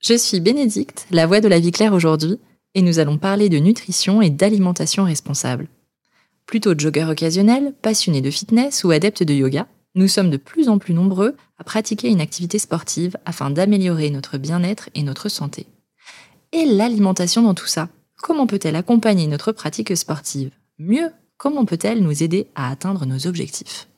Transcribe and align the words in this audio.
Je 0.00 0.14
suis 0.14 0.38
Bénédicte, 0.38 1.06
la 1.10 1.26
voix 1.26 1.40
de 1.40 1.48
la 1.48 1.58
vie 1.58 1.72
claire 1.72 1.92
aujourd'hui, 1.92 2.38
et 2.74 2.82
nous 2.82 3.00
allons 3.00 3.18
parler 3.18 3.48
de 3.48 3.58
nutrition 3.58 4.22
et 4.22 4.30
d'alimentation 4.30 5.02
responsable. 5.02 5.66
Plutôt 6.46 6.78
jogger 6.78 7.04
occasionnel, 7.04 7.74
passionné 7.82 8.20
de 8.20 8.30
fitness 8.30 8.84
ou 8.84 8.92
adepte 8.92 9.24
de 9.24 9.34
yoga, 9.34 9.66
nous 9.96 10.06
sommes 10.06 10.30
de 10.30 10.36
plus 10.36 10.68
en 10.68 10.78
plus 10.78 10.94
nombreux 10.94 11.34
à 11.58 11.64
pratiquer 11.64 12.08
une 12.08 12.20
activité 12.20 12.60
sportive 12.60 13.16
afin 13.24 13.50
d'améliorer 13.50 14.10
notre 14.10 14.38
bien-être 14.38 14.88
et 14.94 15.02
notre 15.02 15.28
santé. 15.28 15.66
Et 16.52 16.64
l'alimentation 16.64 17.42
dans 17.42 17.54
tout 17.54 17.66
ça 17.66 17.88
Comment 18.22 18.46
peut-elle 18.46 18.76
accompagner 18.76 19.26
notre 19.26 19.50
pratique 19.50 19.96
sportive? 19.96 20.50
Mieux, 20.78 21.10
comment 21.36 21.64
peut-elle 21.64 22.02
nous 22.02 22.22
aider 22.22 22.46
à 22.54 22.70
atteindre 22.70 23.04
nos 23.04 23.26
objectifs? 23.26 23.88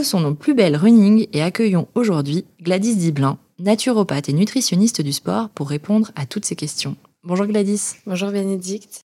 Chaussons 0.00 0.20
nos 0.20 0.34
plus 0.34 0.54
belles 0.54 0.76
running 0.76 1.26
et 1.34 1.42
accueillons 1.42 1.86
aujourd'hui 1.94 2.46
Gladys 2.62 2.96
Diblin, 2.96 3.36
naturopathe 3.58 4.30
et 4.30 4.32
nutritionniste 4.32 5.02
du 5.02 5.12
sport 5.12 5.50
pour 5.50 5.68
répondre 5.68 6.10
à 6.16 6.24
toutes 6.24 6.46
ces 6.46 6.56
questions. 6.56 6.96
Bonjour 7.22 7.44
Gladys. 7.44 7.96
Bonjour 8.06 8.30
Bénédicte. 8.30 9.02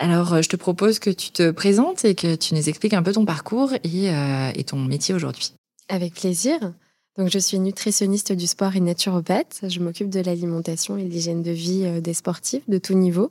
Alors, 0.00 0.32
euh, 0.32 0.42
je 0.42 0.48
te 0.48 0.56
propose 0.56 0.98
que 0.98 1.10
tu 1.10 1.30
te 1.30 1.52
présentes 1.52 2.04
et 2.04 2.16
que 2.16 2.34
tu 2.34 2.56
nous 2.56 2.68
expliques 2.68 2.94
un 2.94 3.04
peu 3.04 3.12
ton 3.12 3.24
parcours 3.24 3.74
et, 3.84 4.10
euh, 4.10 4.50
et 4.56 4.64
ton 4.64 4.78
métier 4.78 5.14
aujourd'hui. 5.14 5.52
Avec 5.88 6.14
plaisir. 6.14 6.58
Donc, 7.16 7.30
je 7.30 7.38
suis 7.38 7.60
nutritionniste 7.60 8.32
du 8.32 8.48
sport 8.48 8.74
et 8.74 8.80
naturopathe. 8.80 9.60
Je 9.68 9.78
m'occupe 9.78 10.10
de 10.10 10.18
l'alimentation 10.18 10.96
et 10.96 11.04
de 11.04 11.10
l'hygiène 11.10 11.44
de 11.44 11.52
vie 11.52 11.84
euh, 11.84 12.00
des 12.00 12.12
sportifs 12.12 12.68
de 12.68 12.78
tout 12.78 12.94
niveau, 12.94 13.30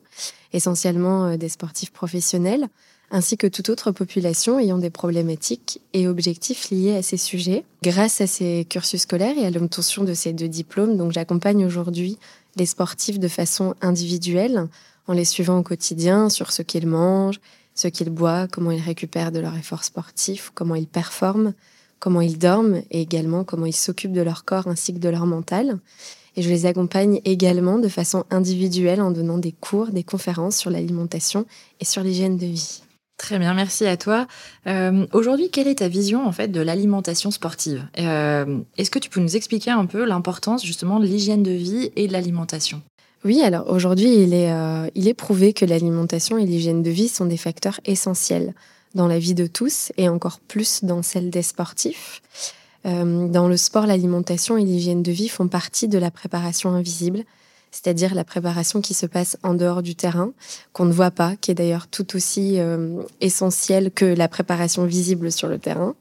essentiellement 0.54 1.36
des 1.36 1.50
sportifs 1.50 1.92
professionnels 1.92 2.70
ainsi 3.14 3.38
que 3.38 3.46
toute 3.46 3.70
autre 3.70 3.92
population 3.92 4.60
ayant 4.60 4.80
des 4.80 4.90
problématiques 4.90 5.80
et 5.94 6.08
objectifs 6.08 6.72
liés 6.72 6.96
à 6.96 7.04
ces 7.04 7.18
sujets. 7.18 7.64
Grâce 7.84 8.20
à 8.22 8.28
ces 8.28 8.66
cursus 8.68 9.04
scolaires 9.04 9.38
et 9.38 9.46
à 9.46 9.52
l'obtention 9.52 10.04
de 10.04 10.16
ces 10.16 10.34
deux 10.34 10.48
diplômes, 10.48 10.98
donc 10.98 11.12
j'accompagne 11.12 11.64
aujourd'hui 11.64 12.18
les 12.56 12.66
sportifs 12.66 13.20
de 13.20 13.28
façon 13.28 13.76
individuelle, 13.82 14.68
en 15.08 15.14
les 15.14 15.26
suivant 15.26 15.60
au 15.60 15.64
quotidien 15.64 16.30
sur 16.30 16.52
ce 16.52 16.64
qu'ils 16.64 16.88
mangent, 16.88 17.40
ce 17.76 17.88
qu'ils 17.88 18.10
boivent, 18.10 18.50
comment 18.52 18.72
ils 18.72 18.82
récupèrent 18.82 19.32
de 19.32 19.40
leur 19.40 19.56
effort 19.56 19.84
sportif, 19.84 20.52
comment 20.56 20.76
ils 20.76 20.88
performent, 20.88 21.54
comment 22.00 22.22
ils 22.22 22.40
dorment 22.40 22.82
et 22.90 23.02
également 23.02 23.44
comment 23.44 23.68
ils 23.68 23.76
s'occupent 23.76 24.14
de 24.14 24.22
leur 24.22 24.44
corps 24.44 24.68
ainsi 24.68 24.92
que 24.92 25.00
de 25.00 25.10
leur 25.10 25.28
mental. 25.28 25.78
Et 26.36 26.42
je 26.42 26.50
les 26.50 26.66
accompagne 26.66 27.22
également 27.26 27.78
de 27.78 27.90
façon 27.90 28.24
individuelle 28.32 29.02
en 29.02 29.12
donnant 29.12 29.38
des 29.38 29.52
cours, 29.52 29.90
des 29.92 30.04
conférences 30.04 30.58
sur 30.58 30.72
l'alimentation 30.72 31.46
et 31.80 31.86
sur 31.86 32.02
l'hygiène 32.02 32.38
de 32.38 32.48
vie. 32.48 32.82
Très 33.18 33.40
bien, 33.40 33.54
merci 33.54 33.86
à 33.86 33.96
toi. 33.96 34.28
Euh, 34.68 35.06
aujourd'hui, 35.14 35.50
quelle 35.50 35.68
est 35.68 35.76
ta 35.76 35.88
vision 35.88 36.26
en 36.28 36.32
fait 36.32 36.50
de 36.50 36.60
l'alimentation 36.60 37.32
sportive? 37.32 37.88
Euh, 38.00 38.60
Est-ce 38.78 38.92
que 38.92 39.00
tu 39.00 39.10
peux 39.10 39.20
nous 39.20 39.36
expliquer 39.36 39.72
un 39.72 39.86
peu 39.86 40.04
l'importance 40.04 40.66
justement 40.66 41.00
de 41.00 41.06
l'hygiène 41.06 41.44
de 41.44 41.52
vie 41.52 41.92
et 41.96 42.08
de 42.08 42.14
l'alimentation? 42.14 42.82
Oui, 43.24 43.42
alors 43.42 43.70
aujourd'hui, 43.70 44.24
il, 44.24 44.34
euh, 44.34 44.90
il 44.96 45.08
est 45.08 45.14
prouvé 45.14 45.54
que 45.54 45.64
l'alimentation 45.64 46.38
et 46.38 46.46
l'hygiène 46.46 46.84
de 46.84 46.90
vie 46.90 47.08
sont 47.08 47.26
des 47.26 47.38
facteurs 47.38 47.80
essentiels 47.86 48.54
dans 48.96 49.08
la 49.08 49.20
vie 49.20 49.36
de 49.36 49.48
tous 49.48 49.92
et 49.98 50.10
encore 50.10 50.40
plus 50.40 50.84
dans 50.84 51.02
celle 51.02 51.30
des 51.30 51.44
sportifs. 51.44 52.22
dans 52.84 53.48
le 53.48 53.58
sport, 53.58 53.88
l'alimentation 53.88 54.58
et 54.58 54.66
l'hygiène 54.66 55.04
de 55.04 55.12
vie 55.12 55.30
font 55.30 55.48
partie 55.48 55.88
de 55.88 55.98
la 55.98 56.12
préparation 56.12 56.72
invisible, 56.72 57.24
c'est-à-dire 57.74 58.14
la 58.14 58.24
préparation 58.24 58.82
qui 58.82 58.94
se 58.94 59.08
passe 59.08 59.36
en 59.42 59.56
dehors 59.56 59.82
du 59.82 59.96
terrain, 59.96 60.32
qu'on 60.74 60.86
ne 60.86 60.94
voit 60.94 61.10
pas, 61.10 61.36
qui 61.36 61.50
est 61.50 61.56
d'ailleurs 61.56 61.88
tout 61.88 62.16
aussi 62.16 62.60
euh, 62.60 63.02
essentielle 63.20 63.90
que 63.92 64.06
la 64.06 64.28
préparation 64.28 64.86
visible 64.86 65.32
sur 65.32 65.48
le 65.48 65.58
terrain. 65.58 65.96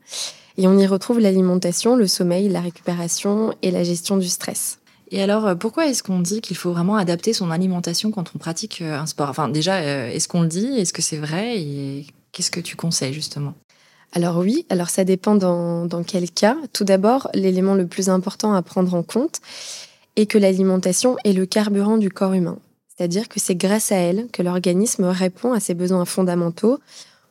Et 0.59 0.69
on 0.69 0.79
y 0.79 0.87
retrouve 0.87 1.19
l'alimentation, 1.19 1.97
le 1.97 2.07
sommeil, 2.07 2.51
la 2.51 2.61
récupération 2.61 3.55
et 3.63 3.71
la 3.71 3.85
gestion 3.85 4.19
du 4.19 4.29
stress. 4.29 4.81
Et 5.11 5.23
alors, 5.23 5.47
euh, 5.47 5.55
pourquoi 5.55 5.87
est-ce 5.87 6.03
qu'on 6.03 6.21
dit 6.21 6.43
qu'il 6.43 6.59
faut 6.59 6.73
vraiment 6.73 6.97
adapter 6.97 7.33
son 7.33 7.51
alimentation 7.51 8.11
quand 8.11 8.33
on 8.35 8.39
pratique 8.39 8.83
euh, 8.83 9.01
un 9.01 9.07
sport? 9.07 9.31
Enfin, 9.31 9.49
déjà, 9.49 9.83
est-ce 9.83 10.29
qu'on 10.29 10.43
le 10.43 10.49
dit? 10.49 10.77
Est-ce 10.77 10.93
que 10.93 11.03
c'est 11.03 11.17
vrai? 11.17 11.59
Et 11.59 12.07
qu'est-ce 12.33 12.51
que 12.51 12.61
tu 12.61 12.77
conseilles 12.77 13.15
justement? 13.15 13.55
Alors 14.15 14.37
oui, 14.37 14.67
alors 14.69 14.91
ça 14.91 15.05
dépend 15.05 15.37
dans, 15.37 15.87
dans 15.87 16.03
quel 16.03 16.31
cas. 16.31 16.59
Tout 16.75 16.85
d'abord, 16.85 17.31
l'élément 17.33 17.75
le 17.75 17.87
plus 17.87 18.11
important 18.11 18.53
à 18.53 18.61
prendre 18.61 18.93
en 18.93 19.03
compte, 19.03 19.41
et 20.17 20.27
que 20.27 20.39
l'alimentation 20.39 21.17
est 21.25 21.33
le 21.33 21.47
carburant 21.47 21.99
du 21.99 22.11
corps 22.11 22.35
humain. 22.35 22.59
C'est-à-dire 22.89 23.29
que 23.29 23.41
c'est 23.41 23.55
grâce 23.55 23.93
à 23.93 23.97
elle 23.97 24.29
que 24.33 24.43
l'organisme 24.43 25.05
répond 25.05 25.53
à 25.53 25.61
ses 25.61 25.75
besoins 25.75 26.05
fondamentaux 26.05 26.79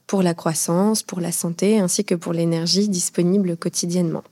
pour 0.08 0.24
la 0.24 0.34
croissance, 0.34 1.04
pour 1.04 1.22
la 1.22 1.32
santé, 1.32 1.80
ainsi 1.80 2.04
que 2.04 2.16
pour 2.16 2.34
l'énergie 2.34 2.90
disponible 2.90 3.56
quotidiennement. 3.56 4.24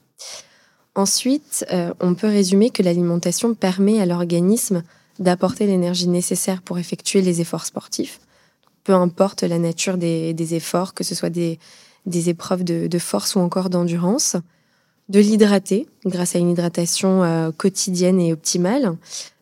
Ensuite, 0.96 1.66
euh, 1.72 1.94
on 2.02 2.16
peut 2.16 2.28
résumer 2.28 2.72
que 2.72 2.84
l'alimentation 2.84 3.54
permet 3.54 4.02
à 4.02 4.06
l'organisme 4.06 4.84
d'apporter 5.20 5.68
l'énergie 5.68 6.08
nécessaire 6.08 6.62
pour 6.62 6.80
effectuer 6.80 7.22
les 7.22 7.42
efforts 7.42 7.66
sportifs, 7.66 8.20
peu 8.84 8.94
importe 8.94 9.44
la 9.44 9.60
nature 9.60 9.98
des, 9.98 10.56
efforts, 10.56 10.94
que 10.94 11.04
ce 11.04 11.14
soit 11.14 11.30
des, 11.30 11.60
épreuves 12.08 12.64
de 12.64 13.00
force 13.00 13.36
ou 13.36 13.40
encore 13.40 13.70
d'endurance 13.70 14.36
de 15.10 15.20
l'hydrater 15.20 15.88
grâce 16.06 16.36
à 16.36 16.40
une 16.40 16.52
hydratation 16.52 17.24
euh, 17.24 17.52
quotidienne 17.52 18.22
et 18.22 18.32
optimale, 18.32 18.96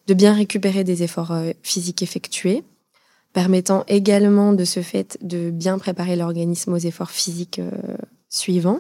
de 0.07 0.13
bien 0.13 0.33
récupérer 0.33 0.83
des 0.83 1.03
efforts 1.03 1.33
euh, 1.33 1.51
physiques 1.61 2.01
effectués, 2.01 2.63
permettant 3.33 3.83
également 3.87 4.53
de 4.53 4.65
ce 4.65 4.81
fait 4.81 5.17
de 5.21 5.51
bien 5.51 5.77
préparer 5.77 6.15
l'organisme 6.15 6.73
aux 6.73 6.77
efforts 6.77 7.11
physiques 7.11 7.59
euh, 7.59 7.69
suivants, 8.29 8.79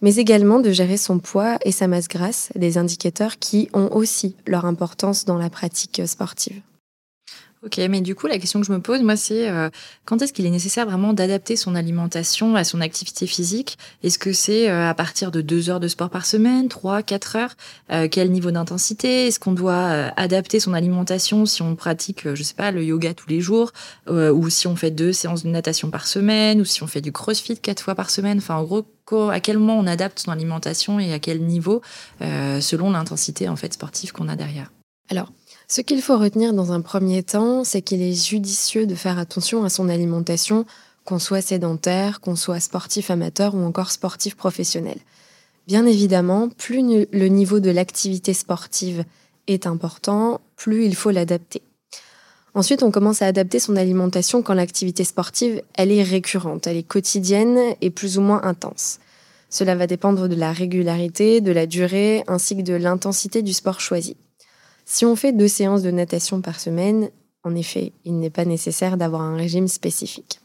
mais 0.00 0.16
également 0.16 0.58
de 0.58 0.72
gérer 0.72 0.96
son 0.96 1.20
poids 1.20 1.58
et 1.64 1.70
sa 1.70 1.86
masse 1.86 2.08
grasse, 2.08 2.50
des 2.56 2.76
indicateurs 2.76 3.38
qui 3.38 3.68
ont 3.72 3.88
aussi 3.92 4.34
leur 4.46 4.64
importance 4.64 5.24
dans 5.24 5.38
la 5.38 5.48
pratique 5.48 6.02
sportive. 6.06 6.60
Ok, 7.64 7.78
mais 7.88 8.00
du 8.00 8.16
coup, 8.16 8.26
la 8.26 8.38
question 8.38 8.60
que 8.60 8.66
je 8.66 8.72
me 8.72 8.80
pose, 8.80 9.02
moi, 9.02 9.14
c'est 9.14 9.48
euh, 9.48 9.70
quand 10.04 10.20
est-ce 10.20 10.32
qu'il 10.32 10.44
est 10.46 10.50
nécessaire 10.50 10.84
vraiment 10.84 11.12
d'adapter 11.12 11.54
son 11.54 11.76
alimentation 11.76 12.56
à 12.56 12.64
son 12.64 12.80
activité 12.80 13.28
physique? 13.28 13.78
Est-ce 14.02 14.18
que 14.18 14.32
c'est 14.32 14.68
euh, 14.68 14.90
à 14.90 14.94
partir 14.94 15.30
de 15.30 15.40
deux 15.42 15.70
heures 15.70 15.78
de 15.78 15.86
sport 15.86 16.10
par 16.10 16.26
semaine, 16.26 16.68
trois, 16.68 17.04
quatre 17.04 17.36
heures? 17.36 17.54
Euh, 17.92 18.08
Quel 18.10 18.32
niveau 18.32 18.50
d'intensité? 18.50 19.28
Est-ce 19.28 19.38
qu'on 19.38 19.52
doit 19.52 20.10
adapter 20.16 20.58
son 20.58 20.74
alimentation 20.74 21.46
si 21.46 21.62
on 21.62 21.76
pratique, 21.76 22.34
je 22.34 22.42
sais 22.42 22.54
pas, 22.54 22.72
le 22.72 22.82
yoga 22.82 23.14
tous 23.14 23.28
les 23.28 23.40
jours, 23.40 23.70
ou 24.08 24.50
si 24.50 24.66
on 24.66 24.74
fait 24.74 24.90
deux 24.90 25.12
séances 25.12 25.44
de 25.44 25.48
natation 25.48 25.90
par 25.90 26.08
semaine, 26.08 26.60
ou 26.60 26.64
si 26.64 26.82
on 26.82 26.88
fait 26.88 27.00
du 27.00 27.12
crossfit 27.12 27.56
quatre 27.58 27.80
fois 27.82 27.94
par 27.94 28.10
semaine? 28.10 28.38
Enfin, 28.38 28.56
en 28.56 28.64
gros, 28.64 28.84
à 29.30 29.38
quel 29.38 29.58
moment 29.58 29.78
on 29.78 29.86
adapte 29.86 30.18
son 30.18 30.32
alimentation 30.32 30.98
et 30.98 31.12
à 31.12 31.20
quel 31.20 31.42
niveau, 31.42 31.80
selon 32.20 32.90
l'intensité 32.90 33.48
en 33.48 33.56
fait 33.56 33.74
sportive 33.74 34.12
qu'on 34.12 34.28
a 34.28 34.34
derrière? 34.34 34.72
Alors, 35.10 35.32
ce 35.72 35.80
qu'il 35.80 36.02
faut 36.02 36.18
retenir 36.18 36.52
dans 36.52 36.72
un 36.72 36.82
premier 36.82 37.22
temps, 37.22 37.64
c'est 37.64 37.80
qu'il 37.80 38.02
est 38.02 38.12
judicieux 38.12 38.86
de 38.86 38.94
faire 38.94 39.18
attention 39.18 39.64
à 39.64 39.70
son 39.70 39.88
alimentation, 39.88 40.66
qu'on 41.06 41.18
soit 41.18 41.40
sédentaire, 41.40 42.20
qu'on 42.20 42.36
soit 42.36 42.60
sportif 42.60 43.10
amateur 43.10 43.54
ou 43.54 43.64
encore 43.64 43.90
sportif 43.90 44.34
professionnel. 44.34 44.98
Bien 45.66 45.86
évidemment, 45.86 46.50
plus 46.50 47.06
le 47.10 47.26
niveau 47.28 47.58
de 47.58 47.70
l'activité 47.70 48.34
sportive 48.34 49.06
est 49.46 49.66
important, 49.66 50.42
plus 50.56 50.84
il 50.84 50.94
faut 50.94 51.10
l'adapter. 51.10 51.62
Ensuite, 52.52 52.82
on 52.82 52.90
commence 52.90 53.22
à 53.22 53.26
adapter 53.26 53.58
son 53.58 53.76
alimentation 53.76 54.42
quand 54.42 54.52
l'activité 54.52 55.04
sportive, 55.04 55.62
elle 55.72 55.90
est 55.90 56.02
récurrente, 56.02 56.66
elle 56.66 56.76
est 56.76 56.82
quotidienne 56.82 57.58
et 57.80 57.88
plus 57.88 58.18
ou 58.18 58.20
moins 58.20 58.42
intense. 58.42 58.98
Cela 59.48 59.74
va 59.74 59.86
dépendre 59.86 60.28
de 60.28 60.34
la 60.34 60.52
régularité, 60.52 61.40
de 61.40 61.50
la 61.50 61.64
durée 61.64 62.24
ainsi 62.26 62.58
que 62.58 62.62
de 62.62 62.74
l'intensité 62.74 63.40
du 63.40 63.54
sport 63.54 63.80
choisi. 63.80 64.18
Si 64.84 65.04
on 65.04 65.16
fait 65.16 65.32
deux 65.32 65.48
séances 65.48 65.82
de 65.82 65.90
natation 65.90 66.40
par 66.40 66.60
semaine, 66.60 67.10
en 67.44 67.54
effet, 67.54 67.92
il 68.04 68.18
n'est 68.18 68.30
pas 68.30 68.44
nécessaire 68.44 68.96
d'avoir 68.96 69.22
un 69.22 69.36
régime 69.36 69.68
spécifique. 69.68 70.40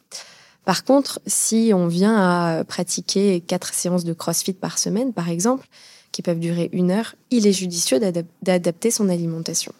Par 0.65 0.83
contre, 0.83 1.21
si 1.25 1.71
on 1.73 1.87
vient 1.87 2.15
à 2.17 2.63
pratiquer 2.65 3.39
quatre 3.41 3.73
séances 3.73 4.03
de 4.03 4.13
CrossFit 4.13 4.53
par 4.53 4.77
semaine, 4.77 5.13
par 5.13 5.29
exemple, 5.29 5.67
qui 6.11 6.21
peuvent 6.21 6.39
durer 6.39 6.69
une 6.73 6.91
heure, 6.91 7.15
il 7.31 7.47
est 7.47 7.53
judicieux 7.53 7.99
d'adapter 8.41 8.91
son 8.91 9.09
alimentation. 9.09 9.73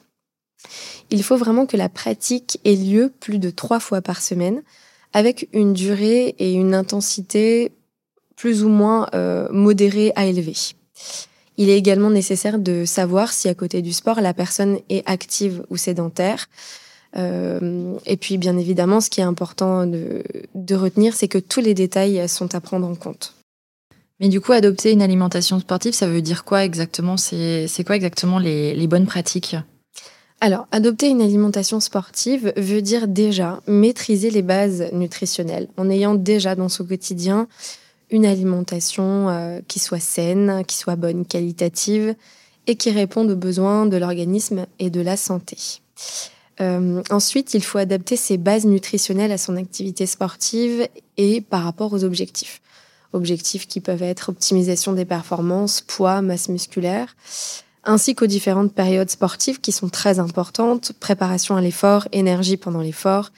Il 1.10 1.24
faut 1.24 1.38
vraiment 1.38 1.66
que 1.66 1.78
la 1.78 1.90
pratique 1.90 2.60
ait 2.64 2.76
lieu 2.76 3.12
plus 3.20 3.40
de 3.40 3.50
trois 3.50 3.80
fois 3.80 4.02
par 4.02 4.22
semaine, 4.22 4.64
avec 5.14 5.50
une 5.54 5.74
durée 5.74 6.36
et 6.40 6.54
une 6.54 6.74
intensité 6.74 7.72
plus 8.36 8.64
ou 8.64 8.70
moins 8.70 9.08
euh, 9.14 9.48
modérée 9.52 10.12
à 10.16 10.26
élevée. 10.26 10.56
Il 11.58 11.70
est 11.70 11.78
également 11.78 12.12
nécessaire 12.12 12.60
de 12.60 12.86
savoir 12.86 13.34
si 13.34 13.50
à 13.50 13.56
côté 13.56 13.82
du 13.82 13.92
sport, 13.92 14.22
la 14.22 14.34
personne 14.34 14.80
est 14.90 15.08
active 15.10 15.66
ou 15.70 15.78
sédentaire. 15.78 16.48
Euh, 17.16 17.96
et 18.06 18.18
puis, 18.18 18.38
bien 18.38 18.58
évidemment, 18.58 19.02
ce 19.02 19.10
qui 19.10 19.22
est 19.22 19.26
important 19.26 19.88
de, 19.88 20.76
retenir, 20.76 21.16
c'est 21.16 21.28
que 21.28 21.40
tous 21.40 21.62
les 21.62 21.74
détails 21.74 22.30
sont 22.30 22.54
à 22.54 22.62
prendre 22.62 22.88
en 22.88 22.96
compte. 22.96 23.34
Mais 24.20 24.30
du 24.30 24.42
coup, 24.42 24.52
adopter 24.52 24.92
une 24.92 25.02
alimentation 25.02 25.60
sportive, 25.60 25.94
ça 25.94 26.08
veut 26.08 26.22
dire 26.22 26.44
quoi 26.44 26.64
exactement? 26.64 27.18
C'est 27.18 27.84
quoi 27.86 27.96
exactement 27.96 28.40
les, 28.40 28.88
bonnes 28.88 29.06
pratiques? 29.06 29.56
Alors, 30.40 30.68
adopter 30.72 31.08
une 31.08 31.22
alimentation 31.22 31.80
sportive 31.80 32.54
veut 32.58 32.84
dire 32.84 33.08
déjà 33.08 33.62
maîtriser 33.66 34.30
les 34.30 34.44
bases 34.44 34.92
nutritionnelles 34.94 35.68
en 35.78 35.90
ayant 35.90 36.14
déjà 36.14 36.54
dans 36.54 36.70
son 36.70 36.86
quotidien 36.86 37.48
une 38.10 38.26
alimentation 38.26 39.30
euh, 39.30 39.60
qui 39.68 39.80
soit 39.80 40.00
saine, 40.00 40.64
qui 40.66 40.78
soit 40.78 40.96
bonne, 40.96 41.26
qualitative 41.26 42.16
et 42.68 42.76
qui 42.76 42.92
réponde 42.92 43.32
aux 43.32 43.36
besoins 43.36 43.86
de 43.86 43.98
l'organisme 43.98 44.66
et 44.80 44.90
de 44.90 45.02
la 45.02 45.18
santé. 45.18 45.58
Euh, 46.60 47.02
ensuite, 47.10 47.54
il 47.54 47.64
faut 47.64 47.78
adapter 47.78 48.16
ses 48.16 48.38
bases 48.38 48.66
nutritionnelles 48.66 49.32
à 49.32 49.38
son 49.38 49.56
activité 49.58 50.06
sportive 50.06 50.88
et 51.18 51.42
par 51.42 51.64
rapport 51.64 51.94
aux 51.94 52.04
objectifs. 52.04 52.62
Objectifs 53.14 53.68
qui 53.68 53.80
peuvent 53.80 54.04
être 54.04 54.30
optimisation 54.30 54.94
des 54.94 55.06
performances, 55.06 55.82
poids, 55.82 56.22
masse 56.22 56.50
musculaire, 56.50 57.16
ainsi 57.84 58.16
qu'aux 58.16 58.28
différentes 58.28 58.74
périodes 58.74 59.10
sportives 59.10 59.62
qui 59.62 59.72
sont 59.72 59.88
très 59.88 60.20
importantes, 60.20 60.92
préparation 61.00 61.56
à 61.56 61.62
l'effort, 61.62 62.08
énergie 62.12 62.58
pendant 62.58 62.82
l'effort, 62.82 63.32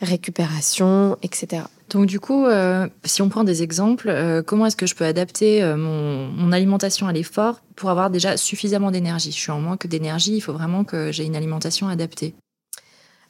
récupération, 0.00 1.16
etc. 1.22 1.62
Donc 1.90 2.06
du 2.06 2.18
coup, 2.18 2.46
euh, 2.46 2.88
si 3.04 3.22
on 3.22 3.28
prend 3.28 3.44
des 3.44 3.62
exemples, 3.62 4.08
euh, 4.08 4.42
comment 4.42 4.66
est-ce 4.66 4.76
que 4.76 4.86
je 4.86 4.94
peux 4.94 5.04
adapter 5.04 5.62
mon, 5.76 6.26
mon, 6.26 6.50
alimentation 6.52 7.06
à 7.06 7.12
l'effort 7.12 7.62
pour 7.76 7.90
avoir 7.90 8.10
déjà 8.10 8.36
suffisamment 8.36 8.90
d'énergie? 8.90 9.30
Je 9.30 9.38
suis 9.38 9.52
en 9.52 9.60
manque 9.60 9.86
d'énergie, 9.86 10.36
il 10.36 10.40
faut 10.40 10.52
vraiment 10.52 10.84
que 10.84 11.12
j'ai 11.12 11.24
une 11.24 11.36
alimentation 11.36 11.88
adaptée. 11.88 12.34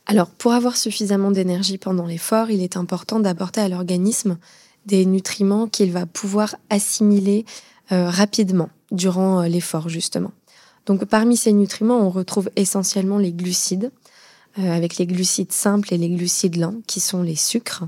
Alors, 0.06 0.28
pour 0.28 0.52
avoir 0.52 0.76
suffisamment 0.76 1.32
d'énergie 1.32 1.78
pendant 1.78 2.06
l'effort, 2.06 2.50
il 2.50 2.62
est 2.62 2.76
important 2.76 3.18
d'apporter 3.18 3.60
à 3.60 3.68
l'organisme 3.68 4.38
des 4.86 5.04
nutriments 5.04 5.66
qu'il 5.66 5.90
va 5.90 6.06
pouvoir 6.06 6.54
assimiler 6.70 7.44
euh, 7.90 8.08
rapidement 8.08 8.70
durant 8.92 9.42
euh, 9.42 9.48
l'effort, 9.48 9.88
justement. 9.88 10.30
Donc, 10.86 11.04
parmi 11.06 11.36
ces 11.36 11.52
nutriments, 11.52 11.98
on 11.98 12.10
retrouve 12.10 12.50
essentiellement 12.54 13.18
les 13.18 13.32
glucides, 13.32 13.86
euh, 13.86 14.05
avec 14.56 14.96
les 14.96 15.06
glucides 15.06 15.52
simples 15.52 15.92
et 15.92 15.98
les 15.98 16.08
glucides 16.08 16.56
lents, 16.56 16.80
qui 16.86 17.00
sont 17.00 17.22
les 17.22 17.36
sucres, 17.36 17.84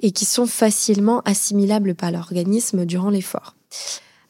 et 0.00 0.12
qui 0.12 0.24
sont 0.24 0.46
facilement 0.46 1.20
assimilables 1.24 1.94
par 1.94 2.10
l'organisme 2.10 2.86
durant 2.86 3.10
l'effort. 3.10 3.54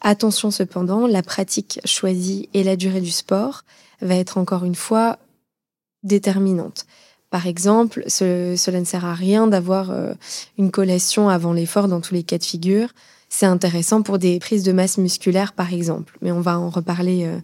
Attention 0.00 0.50
cependant, 0.50 1.06
la 1.06 1.22
pratique 1.22 1.80
choisie 1.84 2.48
et 2.54 2.62
la 2.62 2.76
durée 2.76 3.00
du 3.00 3.10
sport 3.10 3.62
va 4.00 4.14
être 4.14 4.38
encore 4.38 4.64
une 4.64 4.74
fois 4.74 5.18
déterminante. 6.02 6.86
Par 7.30 7.46
exemple, 7.46 8.04
cela 8.06 8.80
ne 8.80 8.84
sert 8.84 9.04
à 9.04 9.14
rien 9.14 9.46
d'avoir 9.46 9.90
euh, 9.90 10.14
une 10.58 10.70
collation 10.70 11.28
avant 11.28 11.52
l'effort 11.52 11.88
dans 11.88 12.00
tous 12.00 12.14
les 12.14 12.22
cas 12.22 12.38
de 12.38 12.44
figure. 12.44 12.90
C'est 13.28 13.46
intéressant 13.46 14.02
pour 14.02 14.18
des 14.18 14.38
prises 14.38 14.62
de 14.62 14.72
masse 14.72 14.98
musculaire, 14.98 15.52
par 15.52 15.72
exemple. 15.72 16.16
Mais 16.22 16.30
on 16.30 16.40
va 16.40 16.58
en 16.58 16.70
reparler 16.70 17.24
euh, 17.24 17.38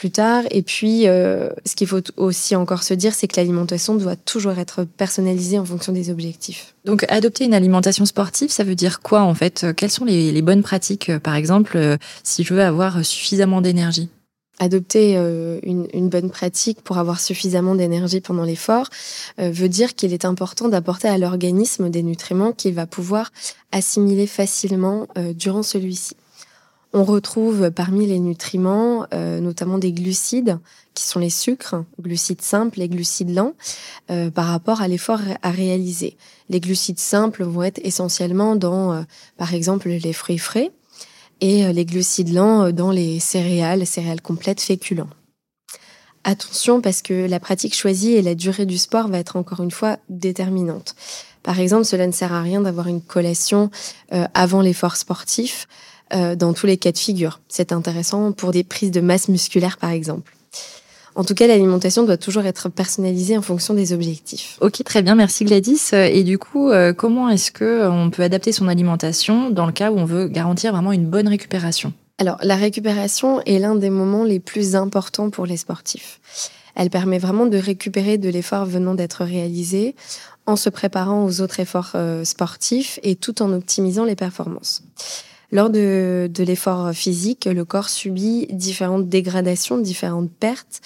plus 0.00 0.10
tard. 0.10 0.44
Et 0.50 0.62
puis, 0.62 1.06
euh, 1.06 1.50
ce 1.66 1.76
qu'il 1.76 1.86
faut 1.86 2.00
aussi 2.16 2.56
encore 2.56 2.82
se 2.82 2.94
dire, 2.94 3.14
c'est 3.14 3.28
que 3.28 3.36
l'alimentation 3.36 3.94
doit 3.94 4.16
toujours 4.16 4.58
être 4.58 4.84
personnalisée 4.84 5.58
en 5.58 5.64
fonction 5.64 5.92
des 5.92 6.08
objectifs. 6.10 6.74
Donc, 6.86 7.04
adopter 7.10 7.44
une 7.44 7.54
alimentation 7.54 8.06
sportive, 8.06 8.50
ça 8.50 8.64
veut 8.64 8.74
dire 8.74 9.00
quoi 9.00 9.20
en 9.20 9.34
fait? 9.34 9.66
Quelles 9.76 9.90
sont 9.90 10.06
les 10.06 10.42
bonnes 10.42 10.62
pratiques, 10.62 11.12
par 11.18 11.34
exemple, 11.34 11.78
si 12.24 12.42
je 12.44 12.54
veux 12.54 12.62
avoir 12.62 13.04
suffisamment 13.04 13.60
d'énergie? 13.60 14.08
Adopter 14.62 15.14
euh, 15.16 15.58
une, 15.62 16.10
bonne 16.10 16.28
pratique 16.28 16.82
pour 16.82 16.98
avoir 16.98 17.18
suffisamment 17.18 17.74
d'énergie 17.74 18.20
pendant 18.20 18.42
l'effort 18.42 18.88
euh, 19.40 19.50
veut 19.50 19.70
dire 19.70 19.94
qu'il 19.94 20.12
est 20.12 20.26
important 20.26 20.68
d'apporter 20.68 21.08
à 21.08 21.16
l'organisme 21.16 21.88
des 21.88 22.02
nutriments 22.02 22.52
qu'il 22.52 22.74
va 22.74 22.86
pouvoir 22.86 23.32
assimiler 23.72 24.26
facilement 24.26 25.06
euh, 25.16 25.32
durant 25.32 25.62
celui-ci. 25.62 26.14
On 26.92 27.04
retrouve 27.04 27.70
parmi 27.70 28.06
les 28.06 28.18
nutriments 28.18 29.06
notamment 29.12 29.78
des 29.78 29.92
glucides, 29.92 30.58
qui 30.94 31.04
sont 31.04 31.20
les 31.20 31.30
sucres, 31.30 31.84
glucides 32.00 32.42
simples 32.42 32.80
et 32.80 32.88
glucides 32.88 33.32
lents, 33.32 33.54
par 34.08 34.46
rapport 34.46 34.82
à 34.82 34.88
l'effort 34.88 35.20
à 35.42 35.50
réaliser. 35.50 36.16
Les 36.48 36.58
glucides 36.58 36.98
simples 36.98 37.44
vont 37.44 37.62
être 37.62 37.80
essentiellement 37.84 38.56
dans, 38.56 39.04
par 39.36 39.54
exemple, 39.54 39.88
les 39.88 40.12
fruits 40.12 40.38
frais, 40.38 40.72
et 41.40 41.64
euh, 41.64 41.72
les 41.72 41.84
glucides 41.84 42.32
lents 42.32 42.64
euh, 42.64 42.72
dans 42.72 42.90
les 42.90 43.20
céréales, 43.20 43.86
céréales 43.86 44.20
complètes, 44.20 44.60
féculents. 44.60 45.10
Attention 46.24 46.82
parce 46.82 47.00
que 47.00 47.26
la 47.26 47.40
pratique 47.40 47.74
choisie 47.74 48.12
et 48.12 48.22
la 48.22 48.34
durée 48.34 48.66
du 48.66 48.76
sport 48.76 49.08
va 49.08 49.18
être 49.18 49.36
encore 49.36 49.62
une 49.62 49.70
fois 49.70 49.96
déterminante. 50.10 50.94
Par 51.42 51.58
exemple, 51.58 51.86
cela 51.86 52.06
ne 52.06 52.12
sert 52.12 52.34
à 52.34 52.42
rien 52.42 52.60
d'avoir 52.60 52.88
une 52.88 53.00
collation 53.00 53.70
euh, 54.12 54.26
avant 54.34 54.60
l'effort 54.60 54.96
sportif 54.96 55.66
dans 56.12 56.52
tous 56.52 56.66
les 56.66 56.76
cas 56.76 56.92
de 56.92 56.98
figure. 56.98 57.40
C'est 57.48 57.72
intéressant 57.72 58.32
pour 58.32 58.50
des 58.50 58.64
prises 58.64 58.90
de 58.90 59.00
masse 59.00 59.28
musculaire 59.28 59.78
par 59.78 59.90
exemple. 59.90 60.32
En 61.14 61.24
tout 61.24 61.34
cas, 61.34 61.46
l'alimentation 61.46 62.04
doit 62.04 62.16
toujours 62.16 62.46
être 62.46 62.68
personnalisée 62.68 63.36
en 63.36 63.42
fonction 63.42 63.74
des 63.74 63.92
objectifs. 63.92 64.56
Ok, 64.60 64.82
très 64.84 65.02
bien, 65.02 65.14
merci 65.14 65.44
Gladys. 65.44 65.92
Et 65.92 66.22
du 66.22 66.38
coup, 66.38 66.70
euh, 66.70 66.92
comment 66.92 67.28
est-ce 67.28 67.50
que 67.50 67.64
euh, 67.64 67.90
on 67.90 68.10
peut 68.10 68.22
adapter 68.22 68.52
son 68.52 68.68
alimentation 68.68 69.50
dans 69.50 69.66
le 69.66 69.72
cas 69.72 69.90
où 69.90 69.98
on 69.98 70.04
veut 70.04 70.28
garantir 70.28 70.72
vraiment 70.72 70.92
une 70.92 71.06
bonne 71.06 71.28
récupération? 71.28 71.92
Alors, 72.18 72.36
la 72.42 72.56
récupération 72.56 73.40
est 73.42 73.58
l'un 73.58 73.74
des 73.74 73.90
moments 73.90 74.24
les 74.24 74.40
plus 74.40 74.76
importants 74.76 75.30
pour 75.30 75.46
les 75.46 75.56
sportifs. 75.56 76.20
Elle 76.76 76.90
permet 76.90 77.18
vraiment 77.18 77.46
de 77.46 77.58
récupérer 77.58 78.16
de 78.16 78.28
l'effort 78.28 78.64
venant 78.64 78.94
d'être 78.94 79.24
réalisé 79.24 79.96
en 80.46 80.56
se 80.56 80.70
préparant 80.70 81.24
aux 81.24 81.40
autres 81.40 81.60
efforts 81.60 81.92
euh, 81.96 82.24
sportifs 82.24 83.00
et 83.02 83.16
tout 83.16 83.42
en 83.42 83.52
optimisant 83.52 84.04
les 84.04 84.16
performances. 84.16 84.82
Lors 85.52 85.70
de, 85.70 86.30
l'effort 86.38 86.92
physique, 86.92 87.46
le 87.46 87.64
corps 87.64 87.88
subit 87.88 88.46
différentes 88.50 89.08
dégradations, 89.08 89.78
différentes 89.78 90.30
pertes, 90.30 90.80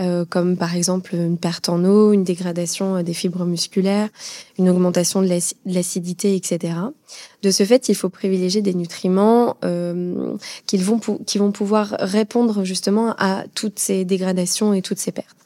euh, 0.00 0.24
comme 0.24 0.56
par 0.56 0.74
exemple 0.74 1.14
une 1.14 1.36
perte 1.36 1.68
en 1.68 1.84
eau, 1.84 2.12
une 2.12 2.24
dégradation 2.24 3.02
des 3.02 3.12
fibres 3.12 3.44
musculaires, 3.44 4.08
une 4.58 4.68
augmentation 4.68 5.20
de 5.20 5.28
l'acidité, 5.66 6.34
etc. 6.34 6.74
De 7.42 7.50
ce 7.50 7.64
fait, 7.64 7.88
il 7.88 7.94
faut 7.94 8.08
privilégier 8.08 8.62
des 8.62 8.74
nutriments 8.74 9.56
euh, 9.64 10.36
qui, 10.66 10.76
vont 10.78 10.98
qui 10.98 11.38
vont 11.38 11.52
pouvoir 11.52 11.96
répondre 11.98 12.64
justement 12.64 13.14
à 13.18 13.44
toutes 13.54 13.78
ces 13.78 14.04
dégradations 14.04 14.74
et 14.74 14.82
toutes 14.82 14.98
ces 14.98 15.12
pertes. 15.12 15.36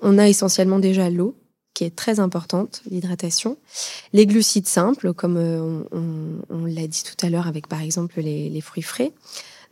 On 0.00 0.18
a 0.18 0.28
essentiellement 0.28 0.78
déjà 0.78 1.10
l'eau, 1.10 1.34
qui 1.76 1.84
est 1.84 1.94
très 1.94 2.20
importante, 2.20 2.80
l'hydratation. 2.90 3.58
Les 4.14 4.24
glucides 4.24 4.66
simples, 4.66 5.12
comme 5.12 5.36
euh, 5.36 5.82
on, 6.48 6.64
l'a 6.64 6.86
dit 6.86 7.02
tout 7.02 7.24
à 7.24 7.28
l'heure 7.28 7.46
avec 7.46 7.68
par 7.68 7.82
exemple 7.82 8.18
les, 8.22 8.60
fruits 8.62 8.82
frais. 8.82 9.12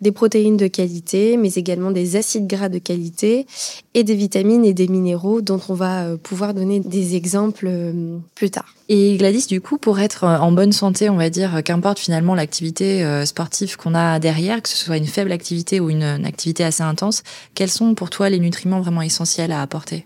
Des 0.03 0.13
protéines 0.13 0.59
de 0.59 0.67
qualité, 0.67 1.39
mais 1.39 1.55
également 1.55 1.93
des 1.93 2.17
acides 2.17 2.47
gras 2.47 2.69
de 2.69 2.79
qualité 2.79 3.47
et 3.95 4.05
des 4.05 4.15
vitamines 4.15 4.67
et 4.67 4.75
des 4.75 4.87
minéraux 4.87 5.41
dont 5.41 5.61
on 5.71 5.75
va 5.75 6.05
euh, 6.05 6.17
pouvoir 6.19 6.53
donner 6.53 6.81
des 6.81 7.17
exemples 7.17 7.69
euh, 7.69 8.19
plus 8.35 8.51
tard. 8.51 8.75
Et 8.91 9.17
Gladys, 9.17 9.47
du 9.47 9.63
coup, 9.63 9.79
pour 9.79 9.99
être 9.99 10.25
en 10.25 10.53
bonne 10.53 10.73
santé, 10.73 11.09
on 11.09 11.17
va 11.17 11.31
dire, 11.31 11.63
qu'importe 11.65 11.99
finalement 11.99 12.35
l'activité 12.35 13.25
sportive 13.25 13.79
qu'on 13.79 13.95
a 13.95 14.19
derrière, 14.19 14.61
que 14.61 14.69
ce 14.69 14.77
soit 14.77 14.99
une 14.99 15.07
faible 15.07 15.33
activité 15.33 15.81
ou 15.81 15.89
une 15.89 16.03
activité 16.03 16.65
assez 16.65 16.83
intense, 16.83 17.23
quels 17.55 17.71
sont 17.71 17.95
pour 17.95 18.11
toi 18.11 18.29
les 18.29 18.41
nutriments 18.41 18.83
vraiment 18.83 19.01
essentiels 19.01 19.53
à 19.53 19.63
apporter? 19.63 20.05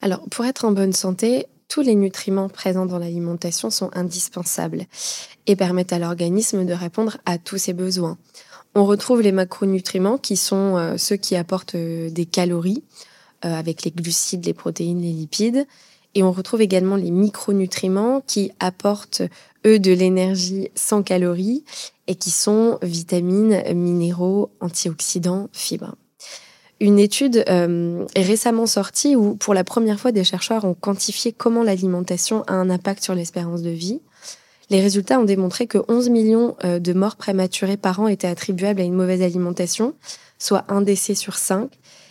Alors, 0.00 0.22
pour 0.30 0.44
être 0.44 0.64
en 0.64 0.72
bonne 0.72 0.92
santé, 0.92 1.46
tous 1.68 1.82
les 1.82 1.94
nutriments 1.94 2.48
présents 2.48 2.86
dans 2.86 2.98
l'alimentation 2.98 3.70
sont 3.70 3.90
indispensables 3.94 4.86
et 5.46 5.56
permettent 5.56 5.92
à 5.92 5.98
l'organisme 5.98 6.64
de 6.64 6.72
répondre 6.72 7.18
à 7.26 7.38
tous 7.38 7.58
ses 7.58 7.72
besoins. 7.72 8.16
On 8.74 8.84
retrouve 8.84 9.22
les 9.22 9.32
macronutriments 9.32 10.18
qui 10.18 10.36
sont 10.36 10.76
euh, 10.76 10.96
ceux 10.96 11.16
qui 11.16 11.36
apportent 11.36 11.74
euh, 11.74 12.10
des 12.10 12.26
calories 12.26 12.84
euh, 13.44 13.52
avec 13.52 13.82
les 13.82 13.90
glucides, 13.90 14.46
les 14.46 14.54
protéines, 14.54 15.02
les 15.02 15.12
lipides. 15.12 15.66
Et 16.14 16.22
on 16.22 16.32
retrouve 16.32 16.62
également 16.62 16.96
les 16.96 17.10
micronutriments 17.10 18.22
qui 18.26 18.52
apportent, 18.60 19.22
eux, 19.66 19.78
de 19.78 19.92
l'énergie 19.92 20.70
sans 20.74 21.02
calories 21.02 21.64
et 22.06 22.14
qui 22.14 22.30
sont 22.30 22.78
vitamines, 22.82 23.62
minéraux, 23.74 24.50
antioxydants, 24.60 25.48
fibres. 25.52 25.96
Une 26.80 27.00
étude 27.00 27.44
euh, 27.48 28.06
est 28.14 28.22
récemment 28.22 28.66
sortie 28.66 29.16
où, 29.16 29.34
pour 29.34 29.52
la 29.52 29.64
première 29.64 29.98
fois, 29.98 30.12
des 30.12 30.22
chercheurs 30.22 30.64
ont 30.64 30.74
quantifié 30.74 31.32
comment 31.32 31.64
l'alimentation 31.64 32.44
a 32.46 32.54
un 32.54 32.70
impact 32.70 33.02
sur 33.02 33.14
l'espérance 33.14 33.62
de 33.62 33.70
vie. 33.70 34.00
Les 34.70 34.80
résultats 34.80 35.18
ont 35.18 35.24
démontré 35.24 35.66
que 35.66 35.78
11 35.88 36.10
millions 36.10 36.56
euh, 36.64 36.78
de 36.78 36.92
morts 36.92 37.16
prématurées 37.16 37.76
par 37.76 37.98
an 38.00 38.06
étaient 38.06 38.28
attribuables 38.28 38.80
à 38.80 38.84
une 38.84 38.94
mauvaise 38.94 39.22
alimentation, 39.22 39.94
soit 40.38 40.64
un 40.68 40.80
décès 40.80 41.14
sur 41.16 41.36
cinq. 41.36 41.70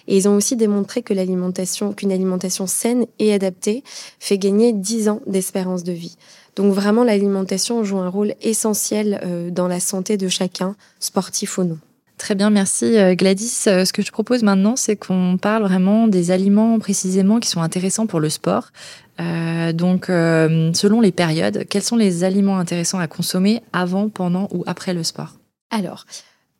Et 0.09 0.17
ils 0.17 0.27
ont 0.27 0.36
aussi 0.36 0.55
démontré 0.55 1.01
que 1.01 1.13
l'alimentation, 1.13 1.93
qu'une 1.93 2.12
alimentation 2.12 2.65
saine 2.67 3.05
et 3.19 3.33
adaptée 3.33 3.83
fait 4.19 4.38
gagner 4.38 4.74
10 4.74 5.09
ans 5.09 5.21
d'espérance 5.27 5.83
de 5.83 5.91
vie. 5.91 6.17
Donc 6.55 6.74
vraiment, 6.74 7.03
l'alimentation 7.03 7.83
joue 7.83 8.00
un 8.00 8.09
rôle 8.09 8.33
essentiel 8.41 9.21
euh, 9.24 9.50
dans 9.50 9.67
la 9.67 9.79
santé 9.79 10.17
de 10.17 10.27
chacun, 10.27 10.75
sportif 11.00 11.57
ou 11.57 11.63
non. 11.63 11.77
Très 12.17 12.33
bien, 12.33 12.50
merci 12.50 12.97
euh, 12.97 13.13
Gladys. 13.13 13.65
Euh, 13.67 13.86
ce 13.86 13.93
que 13.93 14.01
je 14.01 14.12
propose 14.12 14.41
maintenant, 14.41 14.75
c'est 14.75 14.95
qu'on 14.95 15.38
parle 15.39 15.63
vraiment 15.63 16.07
des 16.07 16.31
aliments 16.31 16.79
précisément 16.79 17.39
qui 17.39 17.47
sont 17.47 17.62
intéressants 17.62 18.07
pour 18.07 18.19
le 18.19 18.29
sport. 18.29 18.71
Euh, 19.19 19.71
donc, 19.71 20.05
selon 20.07 21.01
les 21.01 21.12
périodes, 21.12 21.65
quels 21.69 21.83
sont 21.83 21.95
les 21.95 22.24
aliments 22.24 22.57
intéressants 22.57 23.00
à 23.00 23.07
consommer 23.07 23.62
avant, 23.71 24.09
pendant 24.09 24.47
ou 24.51 24.63
après 24.67 24.93
le 24.93 25.03
sport? 25.03 25.33
Alors, 25.71 26.05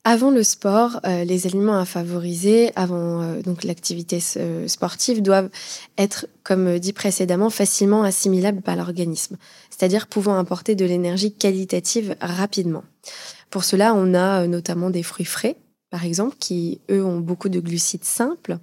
avant 0.04 0.32
le 0.32 0.42
sport, 0.42 1.02
les 1.04 1.46
aliments 1.46 1.78
à 1.78 1.86
favoriser, 1.86 2.72
avant 2.76 3.36
donc 3.42 3.64
l'activité 3.64 4.20
sportive, 4.68 5.22
doivent 5.22 5.50
être, 6.00 6.26
comme 6.44 6.80
dit 6.80 6.94
précédemment, 6.94 7.52
facilement 7.52 8.04
assimilables 8.04 8.62
par 8.62 8.76
l'organisme, 8.76 9.38
c'est-à-dire 9.70 10.08
pouvant 10.08 10.40
apporter 10.40 10.74
de 10.74 10.86
l'énergie 10.86 11.34
qualitative 11.34 12.16
rapidement. 12.22 12.84
Pour 13.50 13.64
cela, 13.64 13.94
on 13.94 14.14
a 14.14 14.44
euh, 14.44 14.48
notamment 14.48 14.90
des 14.90 15.04
fruits 15.04 15.26
frais, 15.26 15.56
par 15.90 16.04
exemple, 16.04 16.36
qui, 16.40 16.82
eux, 16.90 17.04
ont 17.04 17.20
beaucoup 17.20 17.50
de 17.50 17.60
glucides 17.60 18.04
simples 18.04 18.58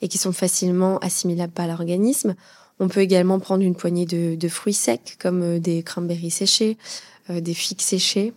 et 0.00 0.08
qui 0.08 0.18
sont 0.18 0.32
facilement 0.32 0.98
assimilables 0.98 1.52
par 1.52 1.66
l'organisme. 1.66 2.34
On 2.78 2.88
peut 2.88 3.00
également 3.00 3.38
prendre 3.38 3.62
une 3.62 3.74
poignée 3.74 4.06
de, 4.06 4.48
fruits 4.48 4.72
secs, 4.72 5.16
comme 5.18 5.58
des 5.58 5.82
cranberries 5.82 6.30
séchés, 6.30 6.78
des 7.28 7.52
figues 7.52 7.82
séchées, 7.82 8.32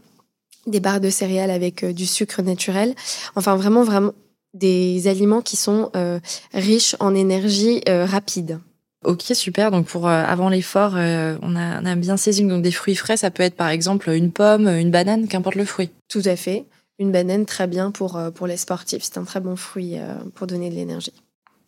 des 0.67 0.79
barres 0.79 1.01
de 1.01 1.09
céréales 1.09 1.51
avec 1.51 1.83
euh, 1.83 1.93
du 1.93 2.05
sucre 2.05 2.41
naturel. 2.41 2.95
Enfin, 3.35 3.55
vraiment, 3.55 3.83
vraiment 3.83 4.13
des 4.53 5.07
aliments 5.07 5.41
qui 5.41 5.57
sont 5.57 5.89
euh, 5.95 6.19
riches 6.53 6.95
en 6.99 7.15
énergie 7.15 7.81
euh, 7.89 8.05
rapide. 8.05 8.59
Ok, 9.03 9.23
super. 9.33 9.71
Donc 9.71 9.87
pour 9.87 10.07
avant 10.07 10.49
l'effort, 10.49 10.93
on, 10.93 11.55
a, 11.55 11.95
bien 11.95 12.17
saisi 12.17 12.43
donc 12.43 12.61
des 12.61 12.71
fruits 12.71 12.95
frais. 12.95 13.17
Ça 13.17 13.31
peut 13.31 13.43
être 13.43 13.55
par 13.55 13.69
exemple 13.69 14.09
une 14.09 14.31
pomme, 14.31 14.67
une 14.67 14.91
banane, 14.91 15.27
qu'importe 15.27 15.55
le 15.55 15.65
fruit. 15.65 15.89
Tout 16.09 16.21
à 16.25 16.35
fait. 16.35 16.65
Une 16.99 17.11
banane, 17.11 17.45
très 17.45 17.67
bien 17.67 17.91
pour, 17.91 18.19
pour 18.35 18.47
les 18.47 18.57
sportifs. 18.57 19.03
C'est 19.03 19.17
un 19.17 19.23
très 19.23 19.39
bon 19.39 19.55
fruit 19.55 19.97
pour 20.35 20.47
donner 20.47 20.69
de 20.69 20.75
l'énergie. 20.75 21.13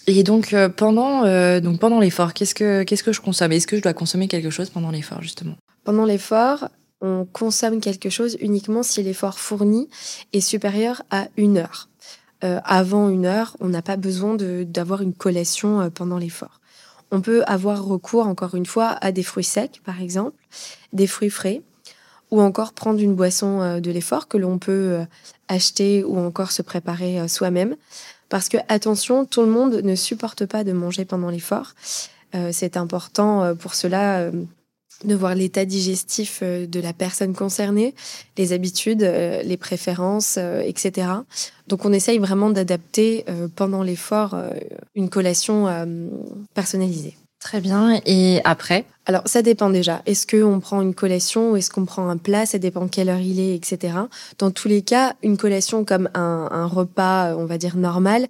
Et 0.08 0.24
donc 0.24 0.56
pendant 0.78 1.24
donc 1.60 1.80
pendant 1.80 2.00
l'effort, 2.00 2.34
qu'est-ce 2.34 2.56
que 2.56 2.84
qu'est-ce 2.84 3.04
que 3.04 3.14
je 3.14 3.22
consomme? 3.22 3.52
Est-ce 3.52 3.68
que 3.68 3.78
je 3.78 3.82
dois 3.82 3.94
consommer 3.94 4.28
quelque 4.28 4.50
chose 4.50 4.70
pendant 4.70 4.92
l'effort 4.92 5.22
justement? 5.22 5.56
Pendant 5.84 6.06
l'effort, 6.06 6.70
on 7.02 7.26
consomme 7.32 7.80
quelque 7.80 8.10
chose 8.10 8.38
uniquement 8.40 8.84
si 8.84 9.04
l'effort 9.04 9.40
fourni 9.40 9.90
est 10.34 10.42
supérieur 10.42 11.04
à 11.12 11.28
une 11.38 11.58
heure. 11.58 11.90
Euh, 12.44 12.60
avant 12.66 13.10
une 13.10 13.26
heure, 13.26 13.56
on 13.60 13.70
n'a 13.70 13.82
pas 13.82 13.98
besoin 13.98 14.36
d'avoir 14.36 15.02
une 15.02 15.14
collation 15.14 15.82
euh, 15.82 15.90
pendant 15.90 16.18
l'effort. 16.18 16.60
On 17.16 17.22
peut 17.22 17.46
avoir 17.48 17.86
recours, 17.86 18.28
encore 18.28 18.56
une 18.56 18.66
fois, 18.66 18.98
à 19.00 19.14
des 19.14 19.24
fruits 19.24 19.46
secs, 19.46 19.80
par 19.86 20.02
exemple, 20.02 20.36
des 20.92 21.08
fruits 21.08 21.30
frais, 21.30 21.62
ou 22.30 22.42
encore 22.42 22.74
prendre 22.74 23.00
une 23.00 23.16
boisson 23.16 23.62
euh, 23.62 23.80
de 23.80 23.90
l'effort 23.90 24.28
que 24.28 24.38
l'on 24.38 24.60
peut 24.60 25.00
acheter 25.48 26.04
ou 26.04 26.18
encore 26.18 26.52
se 26.52 26.62
préparer 26.62 27.26
soi-même. 27.30 27.78
Parce 28.28 28.50
que, 28.50 28.58
attention, 28.68 29.24
tout 29.24 29.42
le 29.42 29.48
monde 29.48 29.76
ne 29.76 29.96
supporte 29.96 30.46
pas 30.46 30.66
de 30.66 30.74
manger 30.74 31.06
pendant 31.06 31.30
l'effort. 31.30 31.74
C'est 32.52 32.76
important 32.76 33.56
pour 33.56 33.76
cela 33.76 34.30
de 35.04 35.16
voir 35.16 35.36
l'état 35.36 35.66
digestif 35.66 36.40
euh, 36.42 36.66
de 36.66 36.80
la 36.80 36.94
personne 36.94 37.34
concernée, 37.34 37.94
les 38.38 38.54
habitudes, 38.54 39.04
euh, 39.04 39.42
les 39.44 39.58
préférences, 39.58 40.36
euh, 40.38 40.62
etc. 40.62 41.08
Donc 41.68 41.86
on 41.86 41.92
essaye 41.92 42.18
vraiment 42.20 42.50
d'adapter 42.50 43.26
pendant 43.56 43.82
l'effort 43.82 44.36
une 44.94 45.10
collation 45.10 45.68
personnalisée. 46.54 47.18
Très 47.40 47.60
bien. 47.60 48.00
Et 48.06 48.40
après? 48.44 48.86
Alors 49.08 49.24
ça 49.26 49.42
dépend 49.42 49.72
déjà. 49.72 50.04
Est-ce 50.06 50.28
qu'on 50.28 50.60
prend 50.60 50.84
une 50.84 50.94
collation 50.94 51.52
ou 51.52 51.56
est-ce 51.56 51.72
qu'on 51.72 51.86
prend 51.86 52.08
un 52.08 52.18
plat? 52.18 52.46
Ça 52.46 52.60
dépend 52.60 52.88
quelle 52.88 53.10
heure 53.10 53.20
il 53.20 53.40
est, 53.40 53.56
etc. 53.56 53.98
Dans 54.38 54.52
tous 54.52 54.68
les 54.68 54.84
cas, 54.84 55.16
une 55.24 55.38
collation 55.38 55.86
comme 55.86 56.08
un, 56.14 56.50
un 56.52 56.68
repas, 56.68 57.36
on 57.36 57.46
va 57.46 57.58
dire 57.58 57.78
normal, 57.78 58.28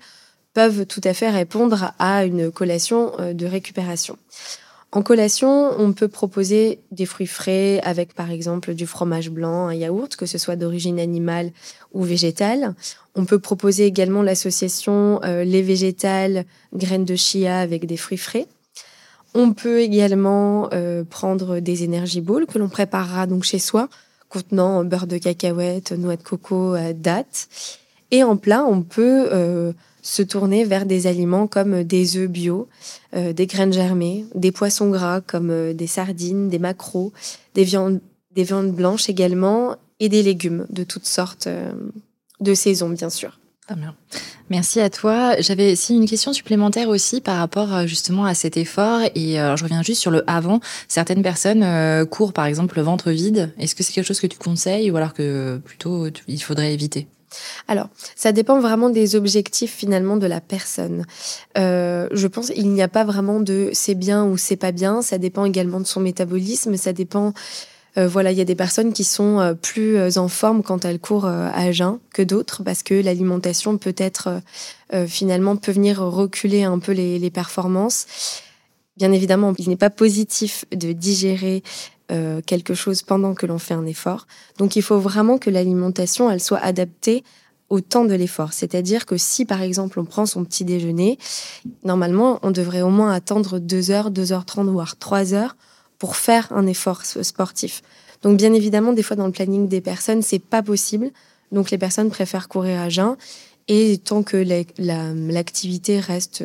peuvent 0.53 0.85
tout 0.85 1.01
à 1.03 1.13
fait 1.13 1.29
répondre 1.29 1.91
à 1.99 2.23
une 2.23 2.51
collation 2.53 3.11
de 3.33 3.45
récupération. 3.45 4.17
En 4.95 5.01
collation, 5.01 5.71
on 5.77 5.91
peut 5.91 6.07
proposer 6.07 6.79
des 6.89 7.05
fruits 7.05 7.27
frais 7.27 7.81
avec 7.83 8.13
par 8.13 8.31
exemple 8.31 8.73
du 8.73 8.87
fromage 8.87 9.29
blanc, 9.29 9.67
un 9.67 9.73
yaourt, 9.73 10.15
que 10.15 10.25
ce 10.25 10.37
soit 10.37 10.55
d'origine 10.55 11.01
animale 11.01 11.51
ou 11.93 12.03
végétale. 12.03 12.73
On 13.13 13.25
peut 13.25 13.39
proposer 13.39 13.85
également 13.85 14.21
l'association 14.21 15.19
euh, 15.25 15.43
lait 15.43 15.63
végétal, 15.63 16.45
graines 16.73 17.03
de 17.03 17.17
chia 17.17 17.59
avec 17.59 17.85
des 17.87 17.97
fruits 17.97 18.17
frais. 18.17 18.47
On 19.33 19.51
peut 19.51 19.81
également 19.81 20.69
euh, 20.71 21.03
prendre 21.03 21.59
des 21.59 21.83
énergies 21.83 22.21
bowls 22.21 22.45
que 22.45 22.57
l'on 22.57 22.69
préparera 22.69 23.27
donc 23.27 23.43
chez 23.43 23.59
soi, 23.59 23.89
contenant 24.29 24.85
beurre 24.85 25.07
de 25.07 25.17
cacahuète, 25.17 25.91
noix 25.91 26.15
de 26.15 26.23
coco, 26.23 26.73
euh, 26.73 26.93
dattes. 26.93 27.49
Et 28.11 28.23
en 28.23 28.37
plat, 28.37 28.63
on 28.63 28.81
peut 28.81 29.27
se 30.05 30.21
tourner 30.21 30.65
vers 30.65 30.85
des 30.85 31.07
aliments 31.07 31.47
comme 31.47 31.83
des 31.83 32.17
œufs 32.17 32.29
bio, 32.29 32.69
euh, 33.15 33.33
des 33.33 33.47
graines 33.47 33.73
germées, 33.73 34.25
des 34.35 34.51
poissons 34.51 34.91
gras 34.91 35.19
comme 35.19 35.49
euh, 35.49 35.73
des 35.73 35.87
sardines, 35.87 36.47
des 36.47 36.59
maquereaux, 36.59 37.11
des 37.55 37.63
viandes, 37.63 37.99
des 38.31 38.43
viandes 38.43 38.71
blanches 38.71 39.09
également 39.09 39.75
et 39.99 40.07
des 40.07 40.21
légumes 40.21 40.67
de 40.69 40.83
toutes 40.83 41.07
sortes 41.07 41.47
euh, 41.47 41.71
de 42.39 42.53
saison 42.53 42.89
bien 42.89 43.09
sûr. 43.09 43.39
Merci 44.51 44.79
à 44.79 44.91
toi. 44.91 45.41
J'avais 45.41 45.71
aussi 45.71 45.95
une 45.95 46.05
question 46.05 46.33
supplémentaire 46.33 46.87
aussi 46.87 47.19
par 47.19 47.37
rapport 47.37 47.87
justement 47.87 48.25
à 48.25 48.35
cet 48.35 48.57
effort 48.57 49.01
et 49.15 49.37
je 49.37 49.63
reviens 49.63 49.81
juste 49.81 50.01
sur 50.01 50.11
le 50.11 50.23
avant. 50.29 50.59
Certaines 50.87 51.23
personnes 51.23 51.65
courent 52.05 52.31
par 52.31 52.45
exemple 52.45 52.77
le 52.77 52.83
ventre 52.83 53.09
vide. 53.09 53.51
Est-ce 53.57 53.73
que 53.73 53.81
c'est 53.81 53.91
quelque 53.91 54.05
chose 54.05 54.19
que 54.19 54.27
tu 54.27 54.37
conseilles 54.37 54.91
ou 54.91 54.97
alors 54.97 55.15
que 55.15 55.59
plutôt 55.65 56.05
il 56.27 56.43
faudrait 56.43 56.75
éviter? 56.75 57.07
Alors, 57.67 57.87
ça 58.15 58.31
dépend 58.31 58.59
vraiment 58.59 58.89
des 58.89 59.15
objectifs 59.15 59.73
finalement 59.73 60.17
de 60.17 60.27
la 60.27 60.41
personne. 60.41 61.05
Euh, 61.57 62.07
je 62.11 62.27
pense 62.27 62.49
qu'il 62.49 62.69
n'y 62.71 62.81
a 62.81 62.87
pas 62.87 63.03
vraiment 63.03 63.39
de 63.39 63.69
c'est 63.73 63.95
bien 63.95 64.25
ou 64.25 64.37
c'est 64.37 64.55
pas 64.55 64.71
bien. 64.71 65.01
Ça 65.01 65.17
dépend 65.17 65.45
également 65.45 65.79
de 65.79 65.87
son 65.87 65.99
métabolisme. 65.99 66.77
Ça 66.77 66.93
dépend. 66.93 67.33
Euh, 67.97 68.07
voilà, 68.07 68.31
il 68.31 68.37
y 68.37 68.41
a 68.41 68.45
des 68.45 68.55
personnes 68.55 68.91
qui 68.91 69.05
sont 69.05 69.39
euh, 69.39 69.53
plus 69.53 70.17
en 70.17 70.27
forme 70.27 70.63
quand 70.63 70.83
elles 70.83 70.99
courent 70.99 71.27
à 71.27 71.71
jeun 71.71 71.99
que 72.13 72.21
d'autres 72.21 72.61
parce 72.63 72.83
que 72.83 72.93
l'alimentation 72.93 73.77
peut 73.77 73.95
être 73.97 74.41
finalement 75.07 75.55
peut 75.57 75.71
venir 75.71 75.99
reculer 75.99 76.63
un 76.63 76.79
peu 76.79 76.91
les 76.91 77.29
performances. 77.29 78.05
Bien 78.97 79.11
évidemment, 79.11 79.53
il 79.57 79.67
n'est 79.67 79.75
pas 79.75 79.89
positif 79.89 80.63
de 80.71 80.93
digérer 80.93 81.63
euh, 82.11 82.41
quelque 82.45 82.75
chose 82.75 83.01
pendant 83.01 83.33
que 83.33 83.45
l'on 83.45 83.57
fait 83.57 83.73
un 83.73 83.85
effort. 83.85 84.27
Donc 84.57 84.75
il 84.75 84.81
faut 84.81 84.99
vraiment 84.99 85.37
que 85.37 85.49
l'alimentation, 85.49 86.29
elle 86.29 86.41
soit 86.41 86.59
adaptée 86.59 87.23
au 87.69 87.81
temps 87.81 88.05
de 88.05 88.13
l'effort. 88.13 88.53
C'est-à-dire 88.53 89.05
que 89.05 89.17
si 89.17 89.45
par 89.45 89.61
exemple 89.61 89.99
on 89.99 90.05
prend 90.05 90.25
son 90.25 90.43
petit 90.45 90.65
déjeuner, 90.65 91.17
normalement 91.83 92.39
on 92.43 92.51
devrait 92.51 92.81
au 92.81 92.89
moins 92.89 93.11
attendre 93.11 93.57
2 93.59 93.91
heures, 93.91 94.11
2 94.11 94.33
heures 94.33 94.45
30 94.45 94.69
voire 94.69 94.97
3 94.97 95.33
heures 95.33 95.55
pour 95.97 96.15
faire 96.15 96.51
un 96.51 96.67
effort 96.67 97.03
sportif. 97.03 97.81
Donc 98.21 98.37
bien 98.37 98.53
évidemment, 98.53 98.93
des 98.93 99.03
fois 99.03 99.15
dans 99.15 99.25
le 99.25 99.31
planning 99.31 99.67
des 99.67 99.81
personnes, 99.81 100.21
c'est 100.21 100.39
pas 100.39 100.61
possible. 100.61 101.09
Donc 101.51 101.71
les 101.71 101.77
personnes 101.77 102.09
préfèrent 102.09 102.47
courir 102.47 102.81
à 102.81 102.89
jeun 102.89 103.15
et 103.67 103.97
tant 103.97 104.21
que 104.21 104.37
l'activité 104.77 105.99
reste 105.99 106.43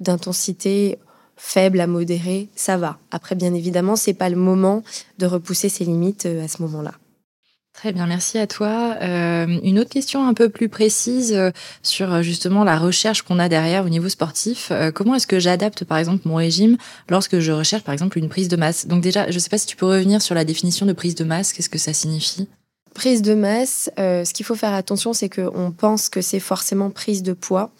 d'intensité 0.00 0.98
faible 1.38 1.80
à 1.80 1.86
modéré, 1.86 2.48
ça 2.56 2.76
va. 2.76 2.98
Après, 3.10 3.34
bien 3.34 3.54
évidemment, 3.54 3.96
c'est 3.96 4.12
pas 4.12 4.28
le 4.28 4.36
moment 4.36 4.82
de 5.18 5.26
repousser 5.26 5.68
ses 5.68 5.84
limites 5.84 6.26
euh, 6.26 6.44
à 6.44 6.48
ce 6.48 6.60
moment-là. 6.62 6.92
Très 7.72 7.92
bien, 7.92 8.08
merci 8.08 8.38
à 8.38 8.48
toi. 8.48 8.96
Euh, 9.02 9.46
une 9.62 9.78
autre 9.78 9.88
question 9.88 10.26
un 10.26 10.34
peu 10.34 10.48
plus 10.48 10.68
précise 10.68 11.32
euh, 11.32 11.52
sur 11.84 12.24
justement 12.24 12.64
la 12.64 12.76
recherche 12.76 13.22
qu'on 13.22 13.38
a 13.38 13.48
derrière 13.48 13.84
au 13.84 13.88
niveau 13.88 14.08
sportif. 14.08 14.72
comment 14.96 15.14
est-ce 15.14 15.28
que 15.28 15.38
j'adapte 15.38 15.84
par 15.84 15.98
exemple 15.98 16.26
mon 16.26 16.34
régime 16.34 16.76
lorsque 17.08 17.38
je 17.38 17.52
recherche 17.52 17.84
par 17.84 17.92
exemple 17.92 18.18
une 18.18 18.28
prise 18.28 18.48
de 18.48 18.56
masse? 18.56 18.88
Donc 18.88 19.00
déjà, 19.00 19.30
je 19.30 19.34
ne 19.34 19.38
sais 19.38 19.48
pas 19.48 19.58
si 19.58 19.66
tu 19.66 19.76
peux 19.76 19.86
revenir 19.86 20.20
sur 20.20 20.34
la 20.34 20.44
définition 20.44 20.86
de 20.86 20.92
prise 20.92 21.14
de 21.14 21.22
masse, 21.22 21.52
qu'est-ce 21.52 21.70
que 21.70 21.78
ça 21.78 21.92
signifie? 21.92 22.48
Prise 22.94 23.22
de 23.22 23.34
masse, 23.34 23.90
ce 23.96 24.32
qu'il 24.32 24.44
faut 24.44 24.56
faire 24.56 24.74
attention, 24.74 25.12
c'est 25.12 25.28
qu'on 25.28 25.70
pense 25.70 26.08
que 26.08 26.20
c'est 26.20 26.40
forcément 26.40 26.90
prise 26.90 27.22
de 27.22 27.32
poids, 27.32 27.70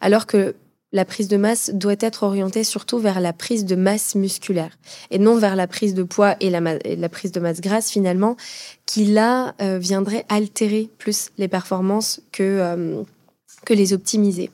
alors 0.00 0.24
que 0.24 0.54
la 0.92 1.04
prise 1.04 1.28
de 1.28 1.36
masse 1.36 1.70
doit 1.72 1.96
être 2.00 2.22
orientée 2.22 2.64
surtout 2.64 2.98
vers 2.98 3.20
la 3.20 3.32
prise 3.32 3.64
de 3.64 3.74
masse 3.74 4.14
musculaire 4.14 4.78
et 5.10 5.18
non 5.18 5.36
vers 5.36 5.56
la 5.56 5.66
prise 5.66 5.94
de 5.94 6.02
poids 6.02 6.36
et 6.40 6.50
la, 6.50 7.08
prise 7.08 7.32
de 7.32 7.40
masse 7.40 7.60
grasse 7.60 7.90
finalement, 7.90 8.36
qui 8.86 9.06
là 9.06 9.54
euh, 9.60 9.78
viendrait 9.78 10.24
altérer 10.28 10.90
plus 10.98 11.30
les 11.38 11.48
performances 11.48 12.20
que, 12.30 12.42
euh, 12.42 13.02
que 13.64 13.74
les 13.74 13.92
optimiser. 13.92 14.50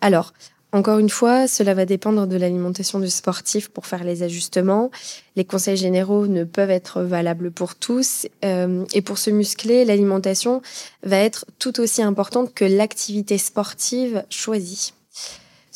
Alors, 0.00 0.32
encore 0.72 0.98
une 0.98 1.10
fois, 1.10 1.48
cela 1.48 1.74
va 1.74 1.84
dépendre 1.84 2.28
de 2.28 2.36
l'alimentation 2.36 3.00
du 3.00 3.10
sportif 3.10 3.68
pour 3.68 3.86
faire 3.86 4.04
les 4.04 4.22
ajustements. 4.22 4.92
Les 5.34 5.44
conseils 5.44 5.76
généraux 5.76 6.28
ne 6.28 6.44
peuvent 6.44 6.70
être 6.70 7.02
valables 7.02 7.50
pour 7.50 7.74
tous. 7.74 8.28
Euh, 8.44 8.84
et 8.94 9.02
pour 9.02 9.18
se 9.18 9.30
muscler, 9.30 9.84
l'alimentation 9.84 10.62
va 11.02 11.16
être 11.16 11.44
tout 11.58 11.80
aussi 11.80 12.02
importante 12.02 12.54
que 12.54 12.64
l'activité 12.64 13.36
sportive 13.36 14.24
choisie. 14.30 14.92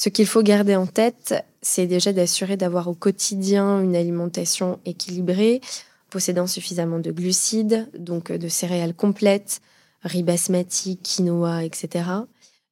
Ce 0.05 0.11
qu'il 0.11 0.27
faut 0.27 0.43
garder 0.43 0.77
en 0.77 0.85
tête, 0.85 1.35
c'est 1.63 1.87
déjà 1.87 2.13
d'assurer 2.13 2.59
d'avoir 2.59 2.89
au 2.89 2.95
quotidien 2.95 3.81
une 3.81 3.97
alimentation 3.97 4.79
équilibrée, 4.85 5.63
possédant 6.11 6.47
suffisamment 6.47 6.99
de 6.99 7.11
glucides, 7.11 7.89
donc 7.99 8.31
de 8.31 8.49
céréales 8.49 8.93
complètes, 8.93 9.63
riz 10.03 10.23
basmati, 10.23 10.99
quinoa, 10.99 11.65
etc., 11.65 12.05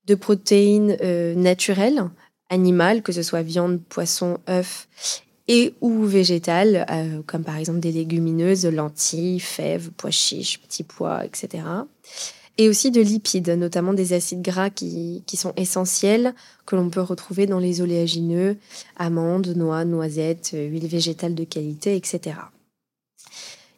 de 0.06 0.14
protéines 0.14 0.98
euh, 1.00 1.34
naturelles, 1.34 2.04
animales, 2.50 3.00
que 3.00 3.12
ce 3.12 3.22
soit 3.22 3.40
viande, 3.40 3.80
poisson, 3.82 4.36
œufs, 4.50 4.86
et 5.48 5.72
ou 5.80 6.04
végétales, 6.04 6.84
euh, 6.90 7.22
comme 7.26 7.44
par 7.44 7.56
exemple 7.56 7.80
des 7.80 7.92
légumineuses, 7.92 8.66
lentilles, 8.66 9.40
fèves, 9.40 9.90
pois 9.96 10.10
chiches, 10.10 10.60
petits 10.60 10.84
pois, 10.84 11.24
etc. 11.24 11.62
et 12.58 12.68
aussi 12.68 12.90
de 12.90 13.00
lipides, 13.00 13.50
notamment 13.50 13.94
des 13.94 14.12
acides 14.12 14.42
gras 14.42 14.70
qui, 14.70 15.22
sont 15.34 15.52
essentiels, 15.56 16.34
que 16.66 16.76
l'on 16.76 16.90
peut 16.90 17.00
retrouver 17.00 17.46
dans 17.46 17.58
les 17.58 17.80
oléagineux, 17.80 18.56
amandes, 18.96 19.54
noix, 19.56 19.84
noisettes, 19.84 20.50
huiles 20.52 20.86
végétales 20.86 21.34
de 21.34 21.44
qualité, 21.44 21.96
etc. 21.96 22.36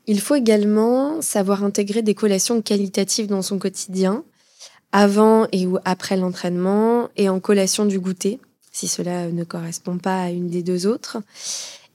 Il 0.07 0.21
faut 0.21 0.35
également 0.35 1.23
savoir 1.23 1.65
intégrer 1.65 2.03
des 2.03 2.15
collations 2.15 2.61
qualitatives 2.61 3.29
dans 3.29 3.43
son 3.43 3.59
quotidien, 3.59 4.25
avant 4.93 5.47
et 5.53 5.67
ou 5.67 5.79
après 5.85 6.17
l'entraînement, 6.17 7.09
et 7.17 7.29
en 7.29 7.41
collation 7.41 7.87
du 7.87 7.99
goûter, 8.01 8.39
si 8.73 8.89
cela 8.89 9.29
ne 9.31 9.45
correspond 9.45 9.99
pas 9.99 10.23
à 10.23 10.31
une 10.31 10.49
des 10.49 10.63
deux 10.63 10.87
autres. 10.87 11.19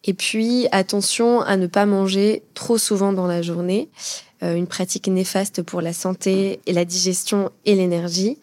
Et 0.06 0.14
puis, 0.14 0.68
attention 0.72 1.42
à 1.42 1.58
ne 1.58 1.68
pas 1.68 1.86
manger 1.86 2.44
trop 2.54 2.78
souvent 2.78 3.14
dans 3.14 3.28
la 3.28 3.42
journée, 3.42 3.90
euh, 3.92 4.29
une 4.41 4.67
pratique 4.67 5.08
néfaste 5.08 5.62
pour 5.62 5.81
la 5.81 5.93
santé 5.93 6.60
et 6.65 6.74
la 6.74 6.86
digestion 6.86 7.51
et 7.65 7.75
l'énergie. 7.75 8.38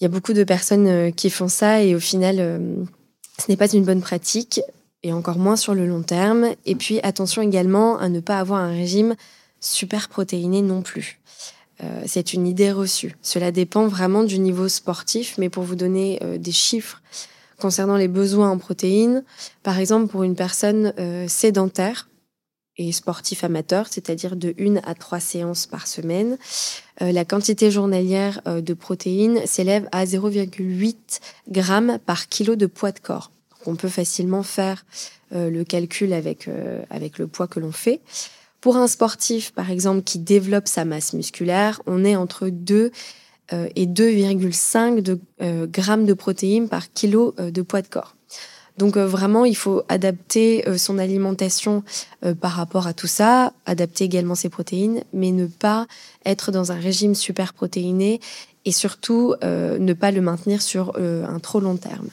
Il 0.00 0.04
y 0.04 0.06
a 0.06 0.08
beaucoup 0.08 0.32
de 0.32 0.44
personnes 0.44 0.86
euh, 0.86 1.10
qui 1.10 1.28
font 1.28 1.48
ça 1.48 1.82
et 1.82 1.94
au 1.94 2.00
final, 2.00 2.36
euh, 2.38 2.84
ce 3.38 3.50
n'est 3.50 3.56
pas 3.56 3.72
une 3.72 3.84
bonne 3.84 4.00
pratique 4.00 4.60
et 5.02 5.12
encore 5.12 5.38
moins 5.38 5.56
sur 5.56 5.74
le 5.74 5.86
long 5.86 6.02
terme. 6.02 6.50
Et 6.66 6.76
puis, 6.76 7.00
attention 7.02 7.42
également 7.42 7.98
à 7.98 8.08
ne 8.08 8.20
pas 8.20 8.38
avoir 8.38 8.60
un 8.60 8.70
régime 8.70 9.16
super 9.60 10.08
protéiné 10.08 10.62
non 10.62 10.82
plus. 10.82 11.20
c'est 12.06 12.32
une 12.32 12.46
idée 12.46 12.70
reçue. 12.72 13.16
Cela 13.22 13.50
dépend 13.50 13.88
vraiment 13.88 14.22
du 14.22 14.38
niveau 14.38 14.68
sportif, 14.68 15.36
mais 15.38 15.48
pour 15.48 15.64
vous 15.64 15.76
donner 15.76 16.20
des 16.38 16.52
chiffres, 16.52 17.00
concernant 17.58 17.96
les 17.96 18.08
besoins 18.08 18.50
en 18.50 18.58
protéines. 18.58 19.24
Par 19.62 19.78
exemple, 19.78 20.08
pour 20.08 20.22
une 20.22 20.36
personne 20.36 20.92
euh, 20.98 21.26
sédentaire 21.28 22.07
et 22.78 22.92
sportif 22.92 23.44
amateur, 23.44 23.86
c'est-à-dire 23.90 24.36
de 24.36 24.54
1 24.58 24.76
à 24.84 24.94
3 24.94 25.20
séances 25.20 25.66
par 25.66 25.86
semaine, 25.86 26.38
euh, 27.02 27.12
la 27.12 27.24
quantité 27.24 27.70
journalière 27.70 28.40
euh, 28.46 28.60
de 28.60 28.74
protéines 28.74 29.40
s'élève 29.46 29.88
à 29.92 30.04
0,8 30.04 30.96
grammes 31.48 31.98
par 32.06 32.28
kilo 32.28 32.56
de 32.56 32.66
poids 32.66 32.92
de 32.92 33.00
corps. 33.00 33.30
on 33.66 33.76
peut 33.76 33.88
facilement 33.88 34.42
faire 34.42 34.84
le 35.30 35.62
calcul 35.62 36.14
avec, 36.14 36.48
avec 36.88 37.18
le 37.18 37.26
poids 37.26 37.46
que 37.48 37.60
l'on 37.60 37.70
fait. 37.70 38.00
Pour 38.62 38.78
un 38.78 38.88
sportif, 38.88 39.52
par 39.52 39.70
exemple, 39.70 40.02
qui 40.02 40.18
développe 40.18 40.68
sa 40.68 40.86
masse 40.86 41.12
musculaire, 41.12 41.82
on 41.84 42.02
est 42.02 42.16
entre 42.16 42.48
2 42.48 42.90
euh, 43.52 43.68
et 43.76 43.86
2,5 43.86 45.00
de, 45.00 45.18
euh, 45.40 45.66
grammes 45.66 46.04
de 46.04 46.12
protéines 46.12 46.68
par 46.68 46.92
kilo 46.92 47.34
euh, 47.38 47.50
de 47.50 47.62
poids 47.62 47.80
de 47.80 47.88
corps. 47.88 48.14
Donc 48.78 48.96
vraiment, 48.96 49.44
il 49.44 49.56
faut 49.56 49.82
adapter 49.88 50.64
son 50.78 50.98
alimentation 50.98 51.82
par 52.40 52.52
rapport 52.52 52.86
à 52.86 52.94
tout 52.94 53.06
ça, 53.08 53.52
adapter 53.66 54.04
également 54.04 54.34
ses 54.34 54.48
protéines, 54.48 55.02
mais 55.12 55.32
ne 55.32 55.46
pas 55.46 55.86
être 56.24 56.52
dans 56.52 56.72
un 56.72 56.78
régime 56.78 57.14
super 57.14 57.52
protéiné 57.52 58.20
et 58.64 58.72
surtout 58.72 59.34
ne 59.42 59.92
pas 59.92 60.10
le 60.12 60.20
maintenir 60.20 60.62
sur 60.62 60.96
un 60.96 61.38
trop 61.40 61.60
long 61.60 61.76
terme. 61.76 62.08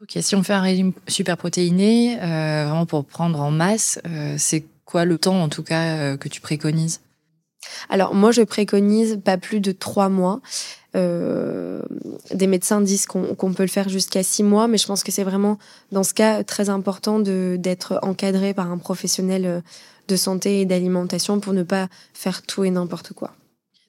Ok, 0.00 0.16
si 0.20 0.36
on 0.36 0.42
fait 0.42 0.52
un 0.52 0.60
régime 0.60 0.92
super 1.08 1.36
protéiné, 1.36 2.16
vraiment 2.16 2.86
pour 2.86 3.04
prendre 3.04 3.40
en 3.40 3.50
masse, 3.50 4.00
c'est 4.36 4.64
quoi 4.84 5.04
le 5.04 5.18
temps 5.18 5.42
en 5.42 5.48
tout 5.48 5.62
cas 5.62 6.16
que 6.16 6.28
tu 6.28 6.40
préconises? 6.40 7.00
Alors 7.88 8.14
moi, 8.14 8.32
je 8.32 8.42
préconise 8.42 9.20
pas 9.24 9.38
plus 9.38 9.60
de 9.60 9.72
trois 9.72 10.08
mois. 10.08 10.40
Euh, 10.96 11.82
des 12.32 12.46
médecins 12.46 12.80
disent 12.80 13.06
qu'on 13.06 13.52
peut 13.52 13.62
le 13.62 13.68
faire 13.68 13.88
jusqu'à 13.88 14.22
six 14.22 14.42
mois, 14.42 14.68
mais 14.68 14.78
je 14.78 14.86
pense 14.86 15.04
que 15.04 15.12
c'est 15.12 15.24
vraiment 15.24 15.58
dans 15.92 16.02
ce 16.02 16.14
cas 16.14 16.42
très 16.44 16.70
important 16.70 17.18
d'être 17.18 17.98
encadré 18.02 18.54
par 18.54 18.70
un 18.70 18.78
professionnel 18.78 19.46
euh, 19.46 19.60
de 20.08 20.16
santé 20.16 20.62
et 20.62 20.64
d'alimentation 20.64 21.40
pour 21.40 21.52
ne 21.52 21.62
pas 21.62 21.88
faire 22.14 22.42
tout 22.42 22.64
et 22.64 22.70
n'importe 22.70 23.12
quoi. 23.12 23.32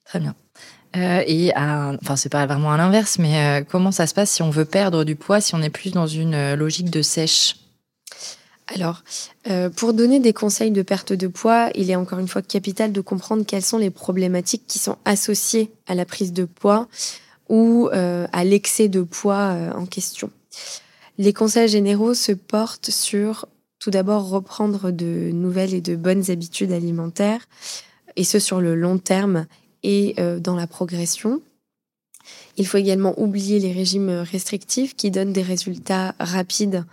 Très 0.04 0.20
bien. 0.20 0.34
Euh, 0.96 1.22
et 1.26 1.52
enfin 1.56 2.16
c'est 2.16 2.28
pas 2.28 2.44
vraiment 2.46 2.72
à 2.72 2.76
l'inverse, 2.76 3.18
mais 3.18 3.64
comment 3.70 3.92
ça 3.92 4.08
se 4.08 4.12
passe 4.12 4.30
si 4.30 4.42
on 4.42 4.50
veut 4.50 4.64
perdre 4.64 5.04
du 5.04 5.14
poids, 5.14 5.40
si 5.40 5.54
on 5.54 5.62
est 5.62 5.70
plus 5.70 5.92
dans 5.92 6.08
une 6.08 6.54
logique 6.54 6.90
de 6.90 7.00
sèche? 7.00 7.59
Alors, 8.72 9.02
euh, 9.48 9.68
pour 9.68 9.92
donner 9.94 10.20
des 10.20 10.32
conseils 10.32 10.70
de 10.70 10.82
perte 10.82 11.12
de 11.12 11.26
poids, 11.26 11.70
il 11.74 11.90
est 11.90 11.96
encore 11.96 12.20
une 12.20 12.28
fois 12.28 12.40
capital 12.40 12.92
de 12.92 13.00
comprendre 13.00 13.44
quelles 13.44 13.64
sont 13.64 13.78
les 13.78 13.90
problématiques 13.90 14.64
qui 14.68 14.78
sont 14.78 14.96
associées 15.04 15.72
à 15.88 15.96
la 15.96 16.04
prise 16.04 16.32
de 16.32 16.44
poids 16.44 16.86
ou 17.48 17.88
euh, 17.92 18.28
à 18.32 18.44
l'excès 18.44 18.88
de 18.88 19.02
poids 19.02 19.50
euh, 19.50 19.72
en 19.72 19.86
question. 19.86 20.30
Les 21.18 21.32
conseils 21.32 21.68
généraux 21.68 22.14
se 22.14 22.30
portent 22.30 22.90
sur 22.90 23.48
tout 23.80 23.90
d'abord 23.90 24.28
reprendre 24.28 24.92
de 24.92 25.30
nouvelles 25.32 25.74
et 25.74 25.80
de 25.80 25.96
bonnes 25.96 26.30
habitudes 26.30 26.70
alimentaires, 26.70 27.48
et 28.14 28.24
ce 28.24 28.38
sur 28.38 28.60
le 28.60 28.76
long 28.76 28.98
terme 28.98 29.46
et 29.82 30.16
dans 30.40 30.54
la 30.54 30.66
progression. 30.66 31.40
Il 32.58 32.66
faut 32.66 32.76
également 32.76 33.18
oublier 33.18 33.58
les 33.58 33.72
régimes 33.72 34.10
restrictifs 34.10 34.94
qui 34.94 35.10
donnent 35.10 35.32
des 35.32 35.42
résultats 35.42 36.14
rapides 36.18 36.84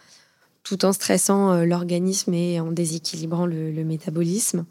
tout 0.68 0.84
en 0.84 0.92
stressant 0.92 1.54
euh, 1.54 1.66
l'organisme 1.66 2.34
et 2.34 2.60
en 2.60 2.72
déséquilibrant 2.72 3.46
le, 3.46 3.72
métabolisme. 3.84 4.66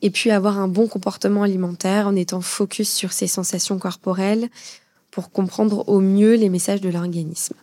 Et 0.00 0.10
puis 0.10 0.30
avoir 0.30 0.58
un 0.58 0.68
bon 0.68 0.86
comportement 0.86 1.42
alimentaire 1.42 2.06
en 2.06 2.14
étant 2.14 2.40
focus 2.40 2.90
sur 2.90 3.12
ses 3.12 3.26
sensations 3.26 3.78
corporelles 3.78 4.48
pour 5.10 5.30
comprendre 5.30 5.88
au 5.88 6.00
mieux 6.00 6.34
les 6.34 6.50
messages 6.50 6.80
de 6.80 6.88
l'organisme. 6.88 7.54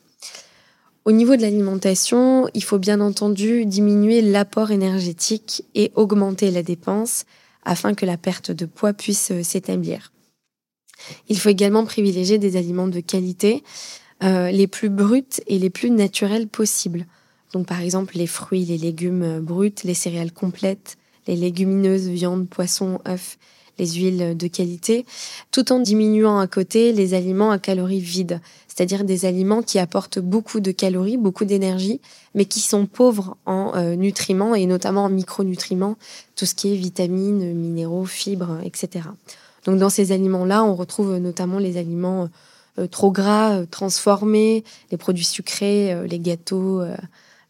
Au 1.06 1.12
niveau 1.12 1.36
de 1.36 1.42
l'alimentation, 1.42 2.50
il 2.54 2.64
faut 2.64 2.78
bien 2.78 3.00
entendu 3.00 3.66
diminuer 3.66 4.22
l'apport 4.22 4.72
énergétique 4.72 5.64
et 5.74 5.92
augmenter 5.96 6.52
la 6.52 6.64
dépense 6.64 7.26
afin 7.64 7.94
que 7.94 8.06
la 8.06 8.18
perte 8.18 8.52
de 8.52 8.66
poids 8.66 8.94
puisse 8.94 9.32
euh, 9.32 9.44
s'établir. 9.44 10.12
Il 11.30 11.40
faut 11.40 11.50
également 11.50 11.86
privilégier 11.86 12.38
des 12.38 12.58
aliments 12.58 12.88
de 12.88 13.00
qualité, 13.00 13.64
euh, 14.24 14.52
les 14.52 14.68
plus 14.68 14.90
bruts 14.90 15.42
et 15.48 15.58
les 15.58 15.70
plus 15.70 15.90
naturels 15.90 16.48
possibles. 16.48 17.06
Donc 17.54 17.68
par 17.68 17.82
exemple 17.82 18.18
les 18.18 18.28
fruits, 18.28 18.66
les 18.66 18.78
légumes 18.78 19.24
euh, 19.24 19.40
bruts, 19.40 19.74
les 19.84 19.94
céréales 19.94 20.32
complètes, 20.32 20.98
les 21.28 21.36
légumineuses, 21.36 22.08
viande, 22.08 22.48
poisson, 22.48 23.00
œufs, 23.08 23.38
les 23.78 23.88
huiles 23.88 24.38
de 24.38 24.48
qualité, 24.48 25.06
tout 25.52 25.72
en 25.72 25.80
diminuant 25.80 26.40
à 26.40 26.48
côté 26.48 26.94
les 26.94 27.14
aliments 27.14 27.52
à 27.52 27.60
calories 27.60 28.00
vides, 28.00 28.40
c'est-à-dire 28.68 29.04
des 29.04 29.26
aliments 29.26 29.62
qui 29.62 29.80
apportent 29.80 30.20
beaucoup 30.20 30.60
de 30.60 30.72
calories, 30.72 31.18
beaucoup 31.18 31.46
d'énergie, 31.46 32.00
mais 32.36 32.46
qui 32.46 32.60
sont 32.60 32.86
pauvres 32.86 33.38
en 33.46 33.74
euh, 33.76 33.96
nutriments 33.96 34.56
et 34.56 34.66
notamment 34.66 35.06
en 35.06 35.10
micronutriments, 35.10 35.98
tout 36.36 36.46
ce 36.46 36.56
qui 36.56 36.74
est 36.74 36.76
vitamines, 36.76 37.54
minéraux, 37.54 38.06
fibres, 38.06 38.60
etc. 38.64 39.06
Donc 39.66 39.78
dans 39.78 39.90
ces 39.90 40.12
aliments-là, 40.12 40.64
on 40.64 40.76
retrouve 40.76 41.18
notamment 41.18 41.60
les 41.60 41.78
aliments 41.78 42.30
euh, 42.80 42.88
trop 42.88 43.12
gras, 43.12 43.66
transformés, 43.66 44.64
les 44.92 44.98
produits 44.98 45.26
sucrés, 45.26 45.96
les 46.08 46.20
gâteaux 46.20 46.84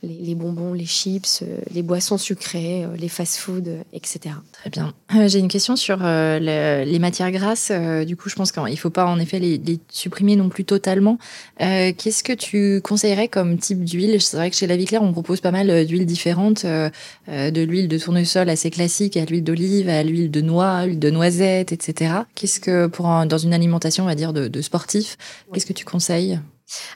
les, 0.04 0.36
bonbons, 0.36 0.74
les 0.74 0.86
chips, 0.86 1.42
euh, 1.44 1.58
les 1.74 1.84
boissons 1.84 2.18
sucrées, 2.18 2.84
euh, 2.84 2.96
les 2.98 3.08
fast-foods, 3.08 3.68
euh, 3.68 3.84
etc. 3.94 4.36
Très 4.52 4.70
bien. 4.70 4.94
J'ai 5.28 5.40
une 5.40 5.48
question 5.48 5.76
sur 5.76 5.98
les 5.98 7.00
matières 7.00 7.32
grasses. 7.32 7.72
du 8.06 8.16
coup, 8.16 8.30
je 8.30 8.36
pense 8.36 8.52
qu'il 8.52 8.64
ne 8.64 8.76
faut 8.76 8.90
pas 8.90 9.06
en 9.06 9.20
effet 9.20 9.40
les, 9.40 9.80
supprimer 9.90 10.36
non 10.36 10.50
plus 10.50 10.66
totalement. 10.66 11.18
Qu'est-ce 11.60 12.24
que 12.24 12.34
tu 12.34 12.82
conseillerais 12.82 13.28
comme 13.28 13.58
type 13.58 13.84
d'huile? 13.84 14.22
C'est 14.22 14.38
vrai 14.38 14.50
que 14.50 14.56
chez 14.56 14.68
La 14.68 14.78
Vie 14.78 14.88
on 15.00 15.12
propose 15.12 15.42
pas 15.42 15.52
mal 15.52 15.86
d'huiles 15.86 16.06
différentes, 16.06 16.66
de 16.66 17.62
l'huile 17.62 17.88
de 17.88 17.98
tournesol 17.98 18.50
assez 18.50 18.70
classique 18.70 19.18
à 19.18 19.26
l'huile 19.26 19.44
d'olive, 19.44 19.90
à 19.90 20.04
l'huile 20.04 20.32
de 20.32 20.42
noix, 20.42 20.86
l'huile 20.86 21.00
de 21.00 21.10
noisette, 21.10 21.72
etc. 21.72 22.14
Qu'est-ce 22.36 22.60
que 22.60 22.88
pour 22.88 23.06
dans 23.26 23.38
une 23.38 23.54
alimentation, 23.54 24.04
on 24.06 24.08
va 24.08 24.16
dire 24.16 24.34
de 24.34 24.62
sportif, 24.62 25.18
qu'est-ce 25.54 25.66
que 25.66 25.74
tu 25.74 25.86
conseilles? 25.86 26.40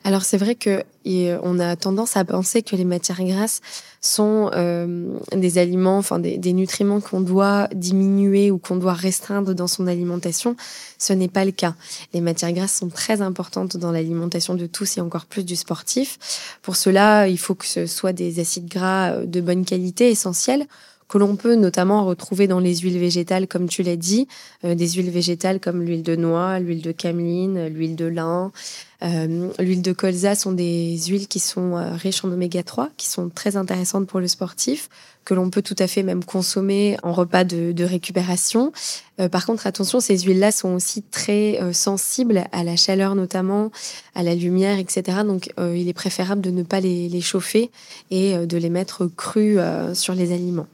Alors 0.03 0.23
c'est 0.23 0.37
vrai 0.37 0.55
que 0.55 0.83
on 1.43 1.59
a 1.59 1.75
tendance 1.75 2.17
à 2.17 2.25
penser 2.25 2.63
que 2.63 2.75
les 2.75 2.85
matières 2.85 3.23
grasses 3.23 3.61
sont 4.01 4.49
euh, 4.53 5.17
des 5.33 5.57
aliments, 5.57 5.97
enfin 5.97 6.19
des, 6.19 6.53
nutriments 6.53 6.99
qu'on 6.99 7.21
doit 7.21 7.67
diminuer 7.73 8.51
ou 8.51 8.57
qu'on 8.57 8.77
doit 8.77 8.93
restreindre 8.93 9.53
dans 9.53 9.67
son 9.67 9.87
alimentation. 9.87 10.55
Ce 10.97 11.13
n'est 11.13 11.27
pas 11.27 11.45
le 11.45 11.51
cas. 11.51 11.75
Les 12.13 12.21
matières 12.21 12.53
grasses 12.53 12.75
sont 12.75 12.89
très 12.89 13.21
importantes 13.21 13.77
dans 13.77 13.91
l'alimentation 13.91 14.55
de 14.55 14.65
tous 14.65 14.97
et 14.97 15.01
encore 15.01 15.25
plus 15.25 15.43
du 15.43 15.55
sportif. 15.55 16.57
Pour 16.61 16.75
cela, 16.75 17.27
il 17.27 17.37
faut 17.37 17.55
que 17.55 17.67
ce 17.67 17.85
soit 17.85 18.13
des 18.13 18.39
acides 18.39 18.67
gras 18.67 19.11
euh, 19.11 19.25
de 19.25 19.41
bonne 19.41 19.65
qualité, 19.65 20.09
essentiels 20.09 20.65
que 21.07 21.17
l'on 21.17 21.35
peut 21.35 21.55
notamment 21.55 22.05
retrouver 22.05 22.47
dans 22.47 22.59
les 22.59 22.77
huiles 22.77 22.97
végétales, 22.97 23.47
comme 23.47 23.69
tu 23.69 23.83
l'as 23.83 23.95
dit, 23.95 24.27
euh, 24.63 24.75
des 24.75 24.89
huiles 24.89 25.11
végétales 25.11 25.59
comme 25.59 25.83
l'huile 25.83 26.03
de 26.03 26.15
noix, 26.15 26.59
l'huile 26.59 26.81
de 26.81 26.91
cameline, 26.91 27.67
l'huile 27.67 27.95
de 27.95 28.05
lin, 28.05 28.51
euh, 29.03 29.49
l'huile 29.59 29.83
de 29.83 29.93
colza 29.93 30.33
sont 30.33 30.51
des 30.51 30.97
huiles 31.07 31.27
qui 31.27 31.39
sont 31.39 31.77
euh, 31.77 31.91
riches 31.93 32.25
en 32.25 32.31
oméga 32.31 32.63
3, 32.63 32.89
qui 32.97 33.07
sont 33.07 33.29
très 33.29 33.55
intéressantes 33.55 34.07
pour 34.07 34.19
le 34.19 34.27
sportif, 34.27 34.89
que 35.25 35.35
l'on 35.35 35.51
peut 35.51 35.61
tout 35.61 35.75
à 35.77 35.85
fait 35.85 36.01
même 36.01 36.23
consommer 36.23 36.97
en 37.03 37.13
repas 37.13 37.43
de, 37.43 37.83
récupération. 37.83 38.71
par 39.31 39.47
contre, 39.47 39.65
attention, 39.65 39.99
ces 39.99 40.19
huiles-là 40.19 40.51
sont 40.51 40.75
aussi 40.75 41.01
très 41.01 41.59
sensibles 41.73 42.43
à 42.51 42.63
la 42.63 42.75
chaleur 42.75 43.15
notamment, 43.15 43.71
à 44.13 44.21
la 44.21 44.35
lumière, 44.35 44.77
etc. 44.77 45.23
Donc, 45.25 45.49
il 45.57 45.89
est 45.89 45.93
préférable 45.93 46.41
de 46.41 46.51
ne 46.51 46.61
pas 46.61 46.79
les, 46.79 47.09
les 47.09 47.21
chauffer 47.21 47.71
et 48.11 48.37
de 48.37 48.57
les 48.57 48.69
mettre 48.69 49.07
crus 49.07 49.57
sur 49.93 50.13
les 50.13 50.31
aliments. 50.31 50.67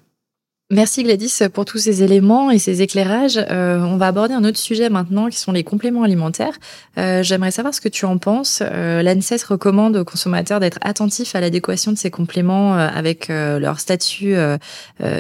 Merci 0.74 1.04
Gladys 1.04 1.40
pour 1.54 1.66
tous 1.66 1.80
ces 1.80 2.02
éléments 2.02 2.50
et 2.50 2.58
ces 2.58 2.82
éclairages. 2.82 3.38
Euh, 3.38 3.82
on 3.82 3.98
va 3.98 4.08
aborder 4.08 4.34
un 4.34 4.46
autre 4.46 4.58
sujet 4.58 4.90
maintenant 4.90 5.28
qui 5.28 5.38
sont 5.38 5.52
les 5.52 5.66
compléments 5.66 6.04
alimentaires. 6.04 6.54
Euh, 6.98 7.24
j'aimerais 7.24 7.52
savoir 7.52 7.74
ce 7.74 7.82
que 7.82 7.90
tu 7.90 8.06
en 8.06 8.18
penses. 8.18 8.64
Euh, 8.66 9.04
L'ANSES 9.04 9.44
recommande 9.50 9.98
aux 9.98 10.06
consommateurs 10.06 10.62
d'être 10.62 10.80
attentifs 10.80 11.36
à 11.36 11.42
l'adéquation 11.42 11.92
de 11.92 11.98
ces 11.98 12.10
compléments 12.10 12.74
avec 12.74 13.28
leur 13.28 13.82
statut 13.82 14.34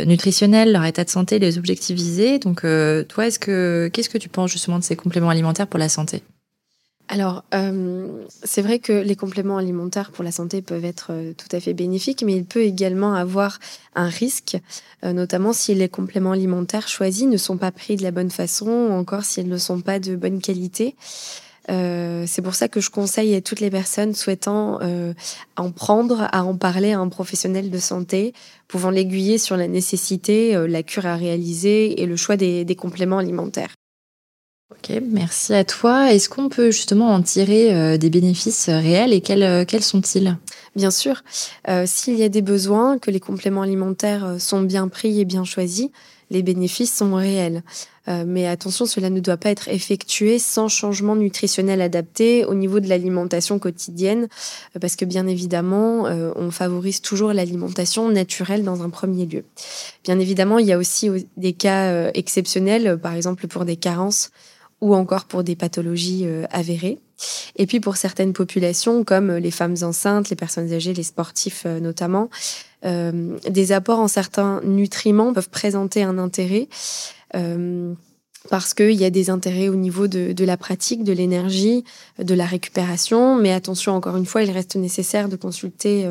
nutritionnel, 0.05 0.71
leur 0.71 0.85
état 0.85 1.03
de 1.03 1.09
santé, 1.09 1.37
les 1.37 1.57
objectifs 1.57 1.97
visés. 1.97 2.39
Donc 2.39 2.61
toi, 2.61 3.27
est-ce 3.27 3.39
que 3.39 3.89
qu'est-ce 3.91 4.09
que 4.09 4.17
tu 4.17 4.29
penses 4.29 4.51
justement 4.51 4.79
de 4.79 4.85
ces 4.85 4.95
compléments 4.95 5.29
alimentaires 5.29 5.67
pour 5.67 5.79
la 5.79 5.89
santé? 5.89 6.23
Alors, 7.11 7.43
euh, 7.53 8.07
c'est 8.41 8.61
vrai 8.61 8.79
que 8.79 8.93
les 8.93 9.17
compléments 9.17 9.57
alimentaires 9.57 10.11
pour 10.11 10.23
la 10.23 10.31
santé 10.31 10.61
peuvent 10.61 10.85
être 10.85 11.07
euh, 11.09 11.33
tout 11.33 11.53
à 11.53 11.59
fait 11.59 11.73
bénéfiques, 11.73 12.23
mais 12.25 12.37
il 12.37 12.45
peut 12.45 12.61
également 12.61 13.15
avoir 13.15 13.59
un 13.95 14.07
risque, 14.07 14.57
euh, 15.03 15.11
notamment 15.11 15.51
si 15.51 15.75
les 15.75 15.89
compléments 15.89 16.31
alimentaires 16.31 16.87
choisis 16.87 17.27
ne 17.27 17.35
sont 17.35 17.57
pas 17.57 17.73
pris 17.73 17.97
de 17.97 18.03
la 18.03 18.11
bonne 18.11 18.31
façon 18.31 18.69
ou 18.69 18.93
encore 18.93 19.25
s'ils 19.25 19.49
ne 19.49 19.57
sont 19.57 19.81
pas 19.81 19.99
de 19.99 20.15
bonne 20.15 20.39
qualité. 20.39 20.95
c'est 21.67 22.41
pour 22.41 22.55
ça 22.55 22.69
que 22.69 22.79
je 22.79 22.89
conseille 22.89 23.35
à 23.35 23.41
toutes 23.41 23.59
les 23.59 23.69
personnes 23.69 24.13
souhaitant 24.13 24.79
en 25.57 25.71
prendre 25.71 26.27
à 26.31 26.43
en 26.43 26.55
parler 26.55 26.93
à 26.93 26.99
un 26.99 27.09
professionnel 27.09 27.69
de 27.69 27.79
santé, 27.79 28.33
pouvant 28.67 28.89
l'aiguiller 28.89 29.37
sur 29.37 29.57
la 29.57 29.67
nécessité, 29.67 30.53
la 30.67 30.83
cure 30.83 31.05
à 31.05 31.15
réaliser 31.15 32.01
et 32.01 32.05
le 32.05 32.15
choix 32.15 32.35
des 32.35 32.75
compléments 32.75 33.19
alimentaires. 33.19 33.73
Ok, 34.71 35.01
merci 35.05 35.53
à 35.53 35.65
toi. 35.65 36.13
Est-ce 36.13 36.29
qu'on 36.29 36.47
peut 36.47 36.71
justement 36.71 37.09
en 37.09 37.21
tirer 37.21 37.75
euh, 37.75 37.97
des 37.97 38.09
bénéfices 38.09 38.69
réels 38.69 39.11
et 39.11 39.19
quels, 39.19 39.43
euh, 39.43 39.65
quels 39.65 39.83
sont-ils? 39.83 40.37
Bien 40.77 40.91
sûr, 40.91 41.23
euh, 41.67 41.83
s'il 41.85 42.17
y 42.17 42.23
a 42.23 42.29
des 42.29 42.41
besoins, 42.41 42.97
que 42.97 43.11
les 43.11 43.19
compléments 43.19 43.63
alimentaires 43.63 44.37
sont 44.39 44.61
bien 44.61 44.87
pris 44.87 45.19
et 45.19 45.25
bien 45.25 45.43
choisis, 45.43 45.89
les 46.29 46.41
bénéfices 46.41 46.95
sont 46.95 47.13
réels. 47.13 47.61
mais 48.07 48.47
attention, 48.47 48.85
cela 48.85 49.09
ne 49.09 49.19
doit 49.19 49.35
pas 49.35 49.49
être 49.49 49.67
effectué 49.67 50.39
sans 50.39 50.69
changement 50.69 51.15
nutritionnel 51.17 51.81
adapté 51.81 52.45
au 52.45 52.55
niveau 52.55 52.79
de 52.79 52.87
l'alimentation 52.87 53.59
quotidienne, 53.59 54.29
parce 54.79 54.95
que 54.95 55.03
bien 55.03 55.27
évidemment, 55.27 56.05
on 56.37 56.51
favorise 56.51 57.01
toujours 57.01 57.33
l'alimentation 57.33 58.09
naturelle 58.09 58.63
dans 58.63 58.81
un 58.81 58.89
premier 58.89 59.25
lieu. 59.25 59.43
Bien 60.05 60.19
évidemment, 60.19 60.57
il 60.57 60.67
y 60.67 60.71
a 60.71 60.77
aussi 60.77 61.09
des 61.35 61.53
cas 61.53 62.09
exceptionnels, 62.13 62.97
par 62.97 63.13
exemple 63.13 63.47
pour 63.47 63.65
des 63.65 63.75
carences 63.75 64.31
ou 64.81 64.95
encore 64.95 65.25
pour 65.25 65.43
des 65.43 65.55
pathologies 65.55 66.23
euh, 66.25 66.45
avérées. 66.49 66.97
Et 67.55 67.67
puis 67.67 67.79
pour 67.79 67.97
certaines 67.97 68.33
populations, 68.33 69.03
comme 69.03 69.31
les 69.31 69.51
femmes 69.51 69.75
enceintes, 69.83 70.29
les 70.29 70.35
personnes 70.35 70.73
âgées, 70.73 70.93
les 70.93 71.03
sportifs 71.03 71.63
euh, 71.67 71.79
notamment, 71.79 72.29
euh, 72.83 73.37
des 73.47 73.71
apports 73.71 73.99
en 73.99 74.07
certains 74.07 74.59
nutriments 74.63 75.33
peuvent 75.33 75.49
présenter 75.49 76.03
un 76.03 76.17
intérêt. 76.17 76.67
parce 78.49 78.73
qu'il 78.73 78.93
y 78.93 79.05
a 79.05 79.11
des 79.11 79.29
intérêts 79.29 79.69
au 79.69 79.75
niveau 79.75 80.07
de, 80.07 80.33
de 80.33 80.45
la 80.45 80.57
pratique, 80.57 81.03
de 81.03 81.13
l'énergie, 81.13 81.83
de 82.17 82.33
la 82.33 82.47
récupération. 82.47 83.35
Mais 83.35 83.53
attention, 83.53 83.93
encore 83.93 84.17
une 84.17 84.25
fois, 84.25 84.41
il 84.41 84.49
reste 84.49 84.75
nécessaire 84.75 85.29
de 85.29 85.35
consulter 85.35 86.09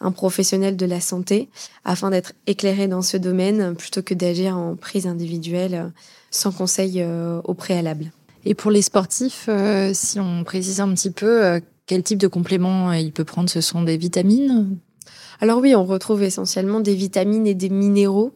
un 0.00 0.12
professionnel 0.12 0.76
de 0.76 0.84
la 0.84 1.00
santé 1.00 1.48
afin 1.86 2.10
d'être 2.10 2.34
éclairé 2.46 2.86
dans 2.86 3.00
ce 3.00 3.16
domaine 3.16 3.74
plutôt 3.74 4.02
que 4.02 4.12
d'agir 4.12 4.58
en 4.58 4.76
prise 4.76 5.06
individuelle 5.06 5.90
sans 6.30 6.52
conseil 6.52 7.02
euh, 7.02 7.40
au 7.44 7.54
préalable. 7.54 8.12
Et 8.44 8.54
pour 8.54 8.70
les 8.70 8.82
sportifs, 8.82 9.46
euh, 9.48 9.90
si 9.92 10.18
on 10.18 10.44
précise 10.44 10.80
un 10.80 10.92
petit 10.94 11.10
peu, 11.10 11.44
euh, 11.44 11.60
quel 11.86 12.02
type 12.02 12.18
de 12.18 12.28
complément 12.28 12.92
il 12.92 13.12
peut 13.12 13.24
prendre? 13.24 13.50
Ce 13.50 13.60
sont 13.60 13.82
des 13.82 13.96
vitamines? 13.96 14.78
Alors 15.40 15.58
oui, 15.58 15.74
on 15.74 15.84
retrouve 15.84 16.22
essentiellement 16.22 16.80
des 16.80 16.94
vitamines 16.94 17.46
et 17.46 17.54
des 17.54 17.68
minéraux. 17.68 18.34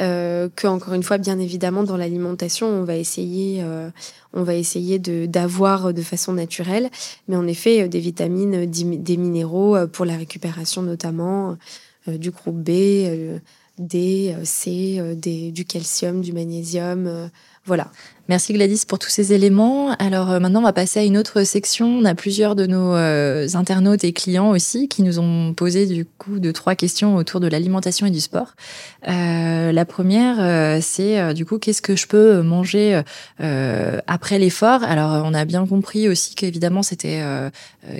Euh, 0.00 0.48
que 0.54 0.68
encore 0.68 0.94
une 0.94 1.02
fois, 1.02 1.18
bien 1.18 1.38
évidemment, 1.40 1.82
dans 1.82 1.96
l'alimentation, 1.96 2.68
on 2.68 2.84
va 2.84 2.96
essayer, 2.96 3.64
on 4.32 4.42
va 4.44 4.54
essayer 4.54 4.98
de 4.98 5.26
d'avoir 5.26 5.92
de 5.92 6.02
façon 6.02 6.32
naturelle, 6.32 6.88
mais 7.26 7.36
en 7.36 7.46
effet, 7.48 7.88
des 7.88 7.98
vitamines, 7.98 8.64
des 8.66 9.16
minéraux 9.16 9.76
pour 9.88 10.04
la 10.04 10.16
récupération 10.16 10.82
notamment, 10.82 11.56
du 12.06 12.30
groupe 12.30 12.62
B, 12.62 12.70
D, 13.78 14.34
C, 14.44 15.00
du 15.16 15.64
calcium, 15.64 16.20
du 16.20 16.32
magnésium, 16.32 17.30
voilà. 17.68 17.90
Merci 18.28 18.52
Gladys 18.52 18.82
pour 18.86 18.98
tous 18.98 19.08
ces 19.08 19.32
éléments. 19.32 19.92
Alors 19.92 20.30
euh, 20.30 20.38
maintenant, 20.38 20.60
on 20.60 20.64
va 20.64 20.74
passer 20.74 21.00
à 21.00 21.02
une 21.02 21.16
autre 21.16 21.44
section. 21.44 21.86
On 21.86 22.04
a 22.04 22.14
plusieurs 22.14 22.54
de 22.54 22.66
nos 22.66 22.94
euh, 22.94 23.48
internautes 23.54 24.04
et 24.04 24.12
clients 24.12 24.50
aussi 24.50 24.86
qui 24.86 25.02
nous 25.02 25.18
ont 25.18 25.54
posé 25.54 25.86
du 25.86 26.04
coup 26.04 26.38
de 26.38 26.52
trois 26.52 26.74
questions 26.74 27.16
autour 27.16 27.40
de 27.40 27.46
l'alimentation 27.46 28.06
et 28.06 28.10
du 28.10 28.20
sport. 28.20 28.52
Euh, 29.08 29.72
la 29.72 29.84
première, 29.86 30.82
c'est 30.82 31.32
du 31.32 31.46
coup 31.46 31.58
qu'est-ce 31.58 31.80
que 31.80 31.96
je 31.96 32.06
peux 32.06 32.42
manger 32.42 33.00
après 34.06 34.38
l'effort? 34.38 34.82
Alors 34.82 35.22
on 35.24 35.32
a 35.32 35.46
bien 35.46 35.66
compris 35.66 36.06
aussi 36.06 36.34
qu'évidemment 36.34 36.82
c'était 36.82 37.22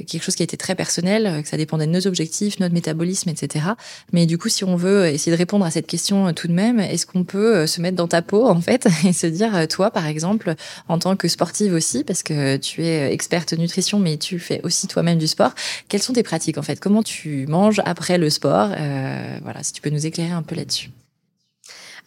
quelque 0.07 0.23
chose 0.23 0.35
qui 0.35 0.43
était 0.43 0.59
très 0.59 0.75
personnel, 0.75 1.43
que 1.43 1.49
ça 1.49 1.57
dépendait 1.57 1.87
de 1.87 1.93
nos 1.93 2.07
objectifs, 2.07 2.61
notre 2.61 2.75
métabolisme, 2.75 3.31
etc. 3.31 3.65
Mais 4.13 4.27
du 4.27 4.37
coup, 4.37 4.51
si 4.51 4.65
on 4.65 4.77
veut 4.77 5.07
essayer 5.07 5.33
de 5.33 5.39
répondre 5.39 5.65
à 5.65 5.71
cette 5.71 5.87
question 5.87 6.35
tout 6.35 6.49
de 6.49 6.53
même, 6.53 6.81
est-ce 6.81 7.07
qu'on 7.07 7.25
peut 7.25 7.67
se 7.67 7.81
mettre 7.81 7.97
dans 7.97 8.09
ta 8.09 8.21
peau 8.21 8.47
en 8.47 8.61
fait 8.61 8.87
et 9.07 9.15
se 9.15 9.27
dire 9.27 9.58
toi 9.67 9.91
par 9.91 10.07
exemple 10.07 10.55
en 10.89 10.99
tant 10.99 11.17
que 11.17 11.29
sportive 11.29 11.73
aussi, 11.75 12.05
parce 12.05 12.23
que 12.23 12.57
tu 12.57 12.85
es 12.85 13.13
experte 13.13 13.53
nutrition, 13.53 13.99
mais 13.99 14.17
tu 14.17 14.39
fais 14.39 14.61
aussi 14.63 14.87
toi-même 14.87 15.19
du 15.19 15.27
sport. 15.27 15.53
Quelles 15.89 16.03
sont 16.03 16.13
tes 16.13 16.23
pratiques 16.23 16.59
en 16.59 16.63
fait? 16.63 16.79
Comment 16.81 17.03
tu 17.03 17.47
manges 17.49 17.81
après 17.85 18.19
le 18.19 18.31
sport? 18.31 18.71
Euh, 18.77 19.39
Voilà, 19.43 19.63
si 19.63 19.73
tu 19.73 19.81
peux 19.81 19.91
nous 19.91 20.07
éclairer 20.07 20.33
un 20.33 20.43
peu 20.43 20.55
là-dessus. 20.55 20.91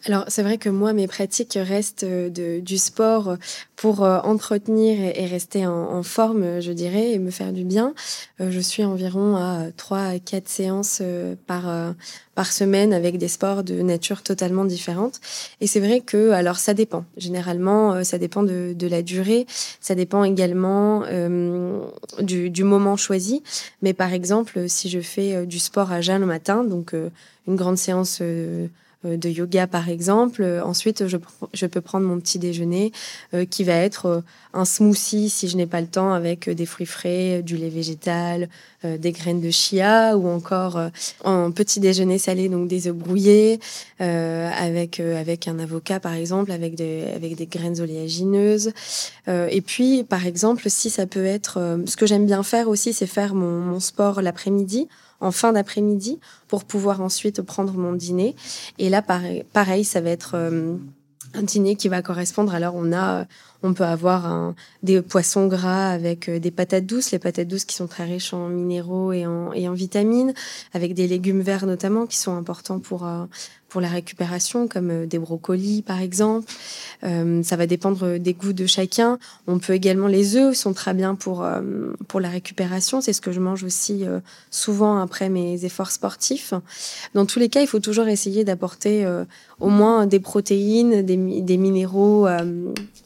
Alors 0.04 0.24
c'est 0.26 0.42
vrai 0.42 0.58
que 0.58 0.68
moi 0.68 0.92
mes 0.92 1.06
pratiques 1.06 1.56
restent 1.60 2.02
euh, 2.02 2.28
de, 2.28 2.58
du 2.58 2.76
sport 2.76 3.36
pour 3.76 4.02
euh, 4.04 4.18
entretenir 4.20 4.98
et, 5.00 5.26
rester 5.26 5.66
en, 5.66 6.02
forme, 6.02 6.60
je 6.60 6.72
dirais, 6.72 7.12
et 7.12 7.18
me 7.18 7.30
faire 7.30 7.52
du 7.52 7.64
bien. 7.64 7.94
Euh, 8.40 8.50
je 8.50 8.58
suis 8.58 8.84
environ 8.84 9.36
à 9.36 9.66
3 9.76 9.98
à 9.98 10.18
4 10.18 10.48
séances 10.48 11.02
par, 11.46 11.94
par 12.34 12.52
semaine 12.52 12.92
avec 12.92 13.18
des 13.18 13.28
sports 13.28 13.62
de 13.62 13.80
nature 13.82 14.22
totalement 14.22 14.64
différente. 14.64 15.20
Et 15.60 15.66
c'est 15.66 15.80
vrai 15.80 16.00
que, 16.00 16.30
alors 16.30 16.56
ça 16.56 16.74
dépend. 16.74 17.04
Généralement, 17.16 18.04
ça 18.04 18.18
dépend 18.18 18.42
de, 18.42 18.72
de 18.76 18.86
la 18.86 19.02
durée, 19.02 19.46
ça 19.80 19.94
dépend 19.94 20.24
également 20.24 21.02
du, 22.20 22.50
du, 22.50 22.64
moment 22.64 22.96
choisi. 22.96 23.42
Mais 23.82 23.94
par 23.94 24.12
exemple, 24.12 24.68
si 24.68 24.90
je 24.90 25.00
fais 25.00 25.46
du 25.46 25.58
sport 25.58 25.90
à 25.90 26.00
jeun 26.00 26.20
le 26.20 26.26
matin, 26.26 26.62
donc 26.64 26.94
une 27.48 27.56
grande 27.56 27.78
séance 27.78 28.22
de 29.04 29.28
yoga 29.28 29.66
par 29.66 29.88
exemple. 29.88 30.42
Euh, 30.42 30.64
ensuite, 30.64 31.06
je, 31.06 31.16
je, 31.52 31.66
peux 31.66 31.80
prendre 31.80 32.06
mon 32.06 32.20
petit 32.20 32.38
déjeuner 32.38 32.92
euh, 33.34 33.44
qui 33.44 33.64
va 33.64 33.74
être 33.74 34.22
un 34.54 34.64
smoothie 34.64 35.30
si 35.30 35.48
je 35.48 35.56
n'ai 35.56 35.66
pas 35.66 35.80
le 35.80 35.86
temps 35.86 36.12
avec 36.12 36.48
des 36.48 36.66
fruits 36.66 36.86
frais, 36.86 37.42
du 37.42 37.56
lait 37.56 37.70
végétal, 37.70 38.48
des 38.84 39.12
graines 39.12 39.40
de 39.40 39.50
chia 39.50 40.16
ou 40.18 40.28
encore 40.28 40.78
un 41.24 41.50
petit 41.52 41.80
déjeuner 41.80 42.18
salé, 42.18 42.50
donc 42.50 42.68
des 42.68 42.88
œufs 42.88 42.94
brouillés 42.94 43.60
avec, 43.98 45.00
avec 45.00 45.48
un 45.48 45.58
avocat 45.58 46.00
par 46.00 46.12
exemple, 46.12 46.52
avec 46.52 46.74
des, 46.74 47.04
avec 47.16 47.36
des 47.36 47.46
graines 47.46 47.80
oléagineuses. 47.80 48.72
et 49.28 49.62
puis, 49.62 50.04
par 50.04 50.26
exemple, 50.26 50.68
si 50.68 50.90
ça 50.90 51.06
peut 51.06 51.24
être... 51.24 51.78
ce 51.86 51.96
que 51.96 52.04
j'aime 52.04 52.26
bien 52.26 52.42
faire 52.42 52.68
aussi, 52.68 52.92
c'est 52.92 53.06
faire 53.06 53.34
mon, 53.34 53.60
mon 53.60 53.80
sport 53.80 54.20
l'après-midi 54.20 54.88
en 55.22 55.30
fin 55.30 55.52
d'après-midi 55.52 56.18
pour 56.48 56.64
pouvoir 56.64 57.00
ensuite 57.00 57.40
prendre 57.40 57.72
mon 57.74 57.92
dîner. 57.92 58.36
Et 58.78 58.90
là, 58.90 59.02
pareil, 59.02 59.84
ça 59.84 60.00
va 60.00 60.10
être 60.10 60.32
euh, 60.34 60.76
un 61.34 61.42
dîner 61.42 61.76
qui 61.76 61.88
va 61.88 62.02
correspondre. 62.02 62.54
Alors, 62.54 62.74
on 62.76 62.92
a, 62.92 63.26
on 63.62 63.72
peut 63.72 63.84
avoir 63.84 64.54
des 64.82 65.00
poissons 65.00 65.46
gras 65.46 65.90
avec 65.90 66.28
euh, 66.28 66.38
des 66.38 66.50
patates 66.50 66.86
douces, 66.86 67.12
les 67.12 67.18
patates 67.18 67.48
douces 67.48 67.64
qui 67.64 67.76
sont 67.76 67.86
très 67.86 68.04
riches 68.04 68.34
en 68.34 68.48
minéraux 68.48 69.12
et 69.12 69.26
en, 69.26 69.52
et 69.52 69.68
en 69.68 69.72
vitamines, 69.72 70.34
avec 70.72 70.94
des 70.94 71.06
légumes 71.06 71.40
verts 71.40 71.66
notamment 71.66 72.06
qui 72.06 72.18
sont 72.18 72.36
importants 72.36 72.80
pour 72.80 73.06
euh, 73.06 73.24
pour 73.72 73.80
la 73.80 73.88
récupération, 73.88 74.68
comme 74.68 74.90
euh, 74.90 75.06
des 75.06 75.18
brocolis 75.18 75.80
par 75.80 75.98
exemple. 75.98 76.52
Euh, 77.04 77.42
ça 77.42 77.56
va 77.56 77.66
dépendre 77.66 78.18
des 78.18 78.34
goûts 78.34 78.52
de 78.52 78.66
chacun. 78.66 79.18
On 79.46 79.58
peut 79.58 79.72
également 79.72 80.08
les 80.08 80.36
œufs 80.36 80.54
sont 80.54 80.74
très 80.74 80.92
bien 80.92 81.14
pour 81.14 81.42
euh, 81.42 81.62
pour 82.06 82.20
la 82.20 82.28
récupération. 82.28 83.00
C'est 83.00 83.14
ce 83.14 83.22
que 83.22 83.32
je 83.32 83.40
mange 83.40 83.64
aussi 83.64 84.04
souvent 84.50 85.00
après 85.00 85.30
mes 85.30 85.64
efforts 85.64 85.90
sportifs. 85.90 86.52
Dans 87.14 87.24
tous 87.24 87.38
les 87.38 87.48
cas, 87.48 87.62
il 87.62 87.66
faut 87.66 87.80
toujours 87.80 88.08
essayer 88.08 88.44
d'apporter 88.44 89.06
au 89.60 89.68
moins 89.68 90.06
des 90.06 90.20
protéines, 90.20 91.02
des, 91.02 91.16
minéraux, 91.16 92.26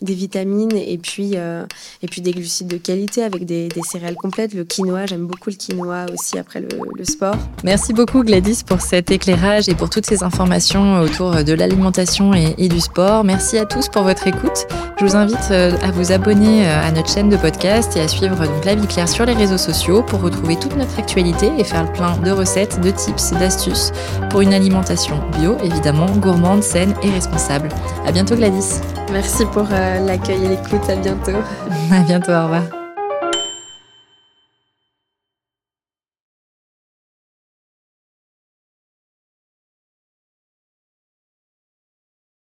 des 0.03 0.15
vitamines 0.15 0.71
vitamines 0.71 0.77
et 0.77 0.99
puis, 0.99 1.35
et 1.35 2.07
puis 2.09 2.21
des 2.23 2.33
glucides 2.33 2.69
de 2.69 2.79
qualité 2.79 3.23
avec 3.23 3.45
des, 3.45 3.69
céréales 3.89 4.17
complètes. 4.17 4.55
Le 4.55 4.65
quinoa, 4.65 5.07
j'aime 5.07 5.27
beaucoup 5.27 5.51
le 5.51 5.57
quinoa 5.57 6.07
aussi 6.13 6.39
après 6.39 6.61
le, 6.61 7.05
sport. 7.05 7.37
Merci 7.63 7.93
beaucoup 7.93 8.25
Gladys 8.25 8.63
pour 8.67 8.81
cet 8.81 9.11
éclairage 9.11 9.69
et 9.69 9.75
pour 9.75 9.91
toutes 9.91 10.07
ces 10.07 10.23
informations 10.23 10.56
autour 11.03 11.45
de 11.45 11.53
l'alimentation 11.53 12.35
et, 12.35 12.55
et 12.59 12.69
du 12.69 12.81
sport. 12.81 13.25
Merci 13.25 13.59
à 13.59 13.67
tous 13.67 13.89
pour 13.89 14.03
votre 14.03 14.27
écoute. 14.27 14.67
Je 14.99 15.05
vous 15.05 15.15
invite 15.15 15.51
à 15.51 15.91
vous 15.91 16.13
abonner 16.13 16.67
à 16.67 16.91
notre 16.91 17.11
chaîne 17.13 17.29
de 17.29 17.37
podcast 17.37 17.95
et 17.97 18.01
à 18.01 18.09
suivre 18.09 18.37
donc 18.37 18.65
La 18.65 18.75
Vie 18.75 18.87
Claire 18.87 19.09
sur 19.09 19.27
les 19.27 19.35
réseaux 19.35 19.59
sociaux 19.59 20.03
pour 20.03 20.23
retrouver 20.23 20.57
toute 20.57 20.77
notre 20.77 20.99
actualité 20.99 21.51
et 21.59 21.65
faire 21.65 21.85
le 21.85 21.93
plein 21.93 22.17
de 22.17 22.31
recettes, 22.31 22.81
de 22.81 22.91
tips 22.91 23.33
d'astuces 23.33 23.93
pour 24.31 24.41
une 24.41 24.55
alimentation 24.55 25.21
bio, 25.39 25.57
évidemment, 25.63 26.07
gourmande, 26.17 26.63
saine 26.63 26.95
et 27.03 27.11
responsable. 27.11 27.69
À 28.07 28.13
bientôt 28.13 28.37
Gladys. 28.37 28.81
Merci 29.13 29.45
pour 29.47 29.67
euh, 29.71 30.07
l'accueil 30.07 30.45
et 30.45 30.49
l'écoute. 30.49 30.89
À 30.89 30.97
bientôt. 30.97 31.33
à 31.93 32.01
bientôt. 32.01 32.33
Au 32.33 32.45
revoir. 32.45 32.76